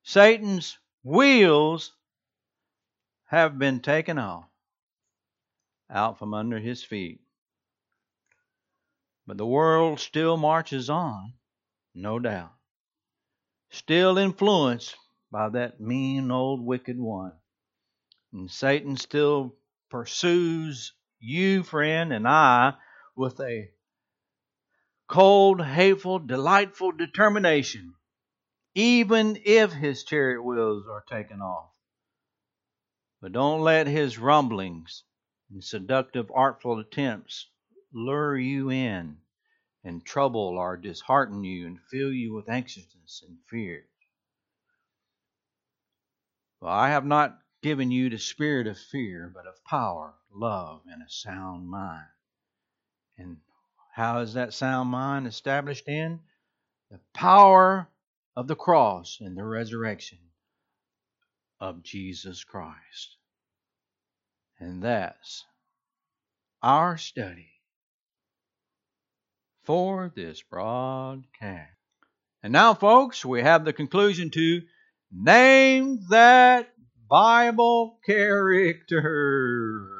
Satan's 0.02 0.76
wheels 1.02 1.92
have 3.24 3.58
been 3.58 3.80
taken 3.80 4.18
off 4.18 4.44
out 5.88 6.18
from 6.18 6.34
under 6.34 6.58
his 6.58 6.84
feet. 6.84 7.22
But 9.30 9.36
the 9.36 9.46
world 9.46 10.00
still 10.00 10.36
marches 10.36 10.90
on, 10.90 11.34
no 11.94 12.18
doubt, 12.18 12.52
still 13.68 14.18
influenced 14.18 14.96
by 15.30 15.50
that 15.50 15.78
mean 15.78 16.32
old 16.32 16.60
wicked 16.60 16.98
one. 16.98 17.38
And 18.32 18.50
Satan 18.50 18.96
still 18.96 19.54
pursues 19.88 20.94
you, 21.20 21.62
friend, 21.62 22.12
and 22.12 22.26
I 22.26 22.74
with 23.14 23.38
a 23.38 23.70
cold, 25.06 25.64
hateful, 25.64 26.18
delightful 26.18 26.90
determination, 26.90 27.94
even 28.74 29.38
if 29.44 29.72
his 29.72 30.02
chariot 30.02 30.42
wheels 30.42 30.88
are 30.90 31.04
taken 31.08 31.40
off. 31.40 31.70
But 33.20 33.30
don't 33.30 33.60
let 33.60 33.86
his 33.86 34.18
rumblings 34.18 35.04
and 35.52 35.62
seductive, 35.62 36.32
artful 36.34 36.80
attempts 36.80 37.46
lure 37.92 38.36
you 38.38 38.70
in 38.70 39.16
and 39.84 40.04
trouble 40.04 40.58
or 40.58 40.76
dishearten 40.76 41.42
you 41.44 41.66
and 41.66 41.80
fill 41.90 42.12
you 42.12 42.34
with 42.34 42.48
anxiousness 42.48 43.24
and 43.26 43.38
fear. 43.48 43.84
For 46.58 46.68
I 46.68 46.90
have 46.90 47.06
not 47.06 47.38
given 47.62 47.90
you 47.90 48.10
the 48.10 48.18
spirit 48.18 48.66
of 48.66 48.78
fear, 48.78 49.30
but 49.34 49.46
of 49.46 49.64
power, 49.64 50.14
love, 50.32 50.82
and 50.86 51.02
a 51.02 51.10
sound 51.10 51.68
mind. 51.68 52.06
And 53.16 53.38
how 53.94 54.20
is 54.20 54.34
that 54.34 54.54
sound 54.54 54.90
mind 54.90 55.26
established 55.26 55.88
in? 55.88 56.20
The 56.90 57.00
power 57.14 57.88
of 58.36 58.46
the 58.46 58.56
cross 58.56 59.18
and 59.20 59.36
the 59.36 59.44
resurrection 59.44 60.18
of 61.60 61.82
Jesus 61.82 62.44
Christ. 62.44 63.16
And 64.58 64.82
that's 64.82 65.44
our 66.62 66.98
study 66.98 67.59
for 69.64 70.12
this 70.14 70.42
broadcast. 70.42 71.70
And 72.42 72.52
now, 72.52 72.74
folks, 72.74 73.24
we 73.24 73.42
have 73.42 73.64
the 73.64 73.72
conclusion 73.72 74.30
to 74.30 74.62
name 75.12 76.00
that 76.10 76.72
Bible 77.08 77.98
character. 78.06 79.96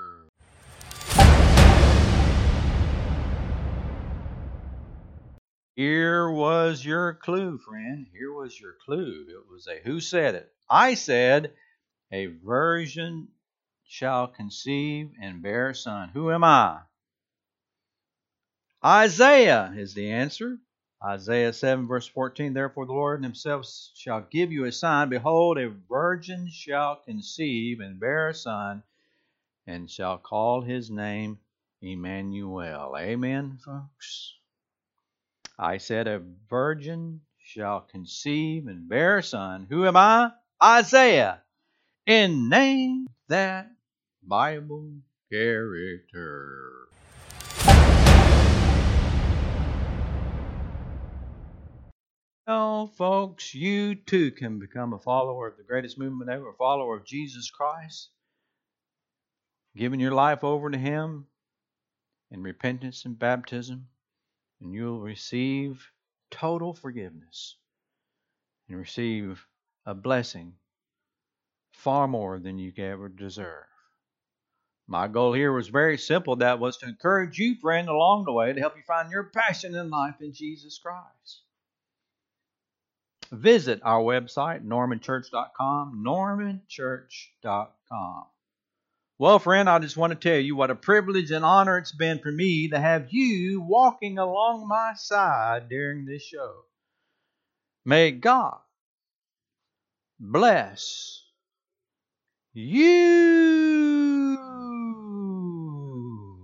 Here 5.77 6.31
was 6.31 6.85
your 6.85 7.15
clue, 7.15 7.59
friend. 7.59 8.07
Here 8.13 8.33
was 8.33 8.59
your 8.59 8.75
clue. 8.85 9.27
It 9.29 9.51
was 9.51 9.67
a 9.67 9.81
who 9.83 10.01
said 10.01 10.35
it. 10.35 10.53
I 10.69 10.95
said, 10.95 11.53
a 12.13 12.27
virgin 12.27 13.29
shall 13.87 14.27
conceive 14.29 15.11
and 15.21 15.43
bear 15.43 15.71
a 15.71 15.75
son. 15.75 16.11
Who 16.13 16.31
am 16.31 16.45
I? 16.45 16.81
Isaiah 18.85 19.75
is 19.77 19.93
the 19.93 20.11
answer. 20.11 20.59
Isaiah 21.05 21.53
7, 21.53 21.87
verse 21.87 22.07
14 22.07 22.55
Therefore 22.55 22.87
the 22.87 22.93
Lord 22.93 23.23
himself 23.23 23.67
shall 23.95 24.23
give 24.31 24.53
you 24.53 24.65
a 24.65 24.73
sign. 24.73 25.09
Behold, 25.09 25.59
a 25.59 25.69
virgin 25.69 26.49
shall 26.51 26.97
conceive 26.97 27.81
and 27.81 28.01
bear 28.01 28.29
a 28.29 28.35
son, 28.35 28.83
and 29.67 29.91
shall 29.91 30.19
call 30.19 30.63
his 30.63 30.91
name 30.91 31.39
Emmanuel. 31.83 32.97
Amen, 32.99 33.59
folks? 33.65 34.35
I 35.59 35.77
said, 35.77 36.09
A 36.09 36.23
virgin 36.49 37.21
shall 37.39 37.81
conceive 37.81 38.67
and 38.67 38.89
bear 38.89 39.19
a 39.19 39.23
son. 39.23 39.67
Who 39.69 39.87
am 39.87 39.97
I? 39.97 40.33
Isaiah. 40.63 41.43
In 42.07 42.49
name 42.49 43.09
that 43.29 43.71
Bible 44.23 44.91
character. 45.31 46.80
Folks, 52.87 53.55
you 53.55 53.95
too 53.95 54.31
can 54.31 54.59
become 54.59 54.93
a 54.93 54.99
follower 54.99 55.47
of 55.49 55.57
the 55.57 55.63
greatest 55.63 55.99
movement 55.99 56.31
ever, 56.31 56.49
a 56.49 56.55
follower 56.55 56.97
of 56.97 57.05
Jesus 57.05 57.51
Christ, 57.51 58.11
giving 59.77 60.01
your 60.01 60.13
life 60.13 60.45
over 60.45 60.71
to 60.71 60.79
Him 60.79 61.27
in 62.31 62.43
repentance 62.43 63.05
and 63.05 63.19
baptism, 63.19 63.89
and 64.61 64.73
you'll 64.73 65.01
receive 65.01 65.91
total 66.31 66.73
forgiveness 66.73 67.57
and 68.69 68.79
receive 68.79 69.47
a 69.85 69.95
blessing 69.95 70.55
far 71.73 72.09
more 72.09 72.39
than 72.39 72.59
you 72.59 72.73
ever 72.79 73.09
deserve. 73.09 73.67
My 74.87 75.09
goal 75.09 75.33
here 75.33 75.53
was 75.53 75.69
very 75.69 75.99
simple 75.99 76.37
that 76.37 76.59
was 76.59 76.79
to 76.79 76.87
encourage 76.87 77.39
you, 77.39 77.57
friend, 77.57 77.89
along 77.89 78.25
the 78.25 78.33
way 78.33 78.53
to 78.53 78.61
help 78.61 78.77
you 78.77 78.83
find 78.87 79.11
your 79.11 79.25
passion 79.25 79.75
in 79.75 79.91
life 79.91 80.21
in 80.21 80.33
Jesus 80.33 80.79
Christ 80.79 81.43
visit 83.33 83.81
our 83.83 84.03
website, 84.03 84.65
normanchurch.com, 84.65 86.03
normanchurch.com. 86.07 88.25
Well, 89.19 89.39
friend, 89.39 89.69
I 89.69 89.79
just 89.81 89.99
want 89.99 90.13
to 90.13 90.19
tell 90.19 90.41
you 90.41 90.57
what 90.57 90.71
a 90.71 90.75
privilege 90.75 91.31
and 91.31 91.45
honor 91.45 91.77
it's 91.77 91.93
been 91.93 92.21
for 92.21 92.33
me 92.33 92.69
to 92.69 92.81
have 92.81 93.13
you 93.13 93.61
walking 93.61 94.19
along 94.19 94.67
my 94.67 94.95
side 94.95 95.69
during 95.69 96.07
this 96.07 96.23
show. 96.23 96.55
May 97.85 98.13
God 98.13 98.57
bless 100.19 101.23
you. 102.55 104.20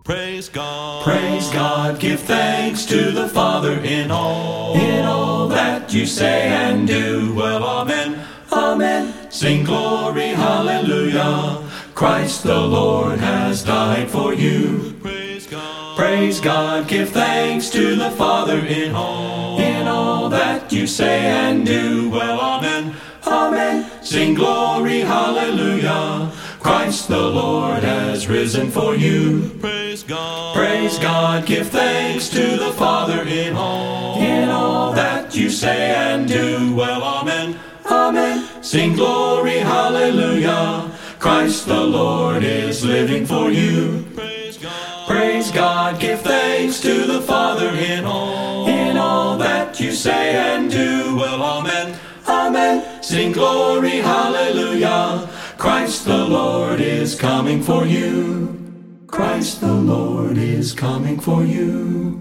Praise 0.06 0.48
God. 0.48 1.02
Praise 1.02 1.50
God. 1.50 1.98
Give 1.98 2.20
thanks 2.20 2.84
to 2.86 3.10
the 3.10 3.28
Father 3.28 3.72
in 3.80 4.12
all. 4.12 4.76
In 4.76 5.04
all 5.04 5.48
that 5.48 5.92
you 5.92 6.06
say 6.06 6.46
and 6.46 6.86
do. 6.86 7.34
Well, 7.34 7.64
Amen. 7.64 8.24
Amen. 8.52 9.32
Sing 9.32 9.64
glory, 9.64 10.28
hallelujah. 10.28 11.60
Christ 11.96 12.44
the 12.44 12.60
Lord 12.60 13.18
has 13.18 13.64
died 13.64 14.08
for 14.08 14.32
you. 14.32 14.94
Praise 15.02 15.48
God. 15.48 15.96
Praise 15.96 16.38
God, 16.38 16.86
give 16.86 17.08
thanks 17.08 17.68
to 17.70 17.96
the 17.96 18.12
Father 18.12 18.60
in 18.60 18.94
all. 18.94 19.58
In 19.58 19.88
all 19.88 20.28
that 20.28 20.70
you 20.72 20.86
say 20.86 21.26
and 21.26 21.66
do, 21.66 22.10
well, 22.10 22.38
amen. 22.40 22.94
Amen. 23.26 23.90
Sing 24.04 24.34
glory, 24.34 25.00
hallelujah. 25.00 26.30
Christ 26.66 27.06
the 27.06 27.30
Lord 27.30 27.84
has 27.84 28.26
risen 28.26 28.72
for 28.72 28.96
you. 28.96 29.50
Praise 29.60 30.02
God. 30.02 30.56
Praise 30.56 30.98
God, 30.98 31.46
give 31.46 31.68
thanks 31.68 32.28
to 32.30 32.56
the 32.56 32.72
Father 32.72 33.22
in 33.22 33.54
all. 33.54 34.20
In 34.20 34.48
all 34.48 34.92
that 34.92 35.36
you 35.36 35.48
say 35.48 35.94
and 35.94 36.26
do, 36.26 36.74
well, 36.74 37.04
amen. 37.04 37.56
Amen. 37.88 38.64
Sing 38.64 38.94
glory, 38.94 39.58
hallelujah. 39.58 40.90
Christ 41.20 41.68
the 41.68 41.80
Lord 41.80 42.42
is 42.42 42.84
living 42.84 43.26
for 43.26 43.52
you. 43.52 44.04
Praise 44.16 44.58
God. 44.58 45.06
Praise 45.06 45.52
God, 45.52 46.00
give 46.00 46.20
thanks 46.22 46.80
to 46.80 47.06
the 47.06 47.22
Father 47.22 47.68
in 47.68 48.04
all. 48.04 48.66
In 48.66 48.96
all 48.96 49.38
that 49.38 49.78
you 49.78 49.92
say 49.92 50.34
and 50.34 50.68
do, 50.68 51.14
well, 51.14 51.40
amen. 51.44 51.96
Amen. 52.26 53.04
Sing 53.04 53.30
glory, 53.30 53.98
hallelujah. 53.98 55.30
Christ 55.58 56.04
the 56.04 56.24
Lord 56.24 56.80
is 56.80 57.14
coming 57.14 57.62
for 57.62 57.86
you. 57.86 59.04
Christ 59.06 59.62
the 59.62 59.72
Lord 59.72 60.36
is 60.36 60.72
coming 60.72 61.18
for 61.18 61.44
you. 61.44 62.20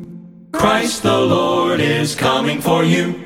Christ 0.53 1.03
the 1.03 1.19
Lord 1.19 1.81
is 1.81 2.15
coming 2.15 2.61
for 2.61 2.83
you. 2.83 3.24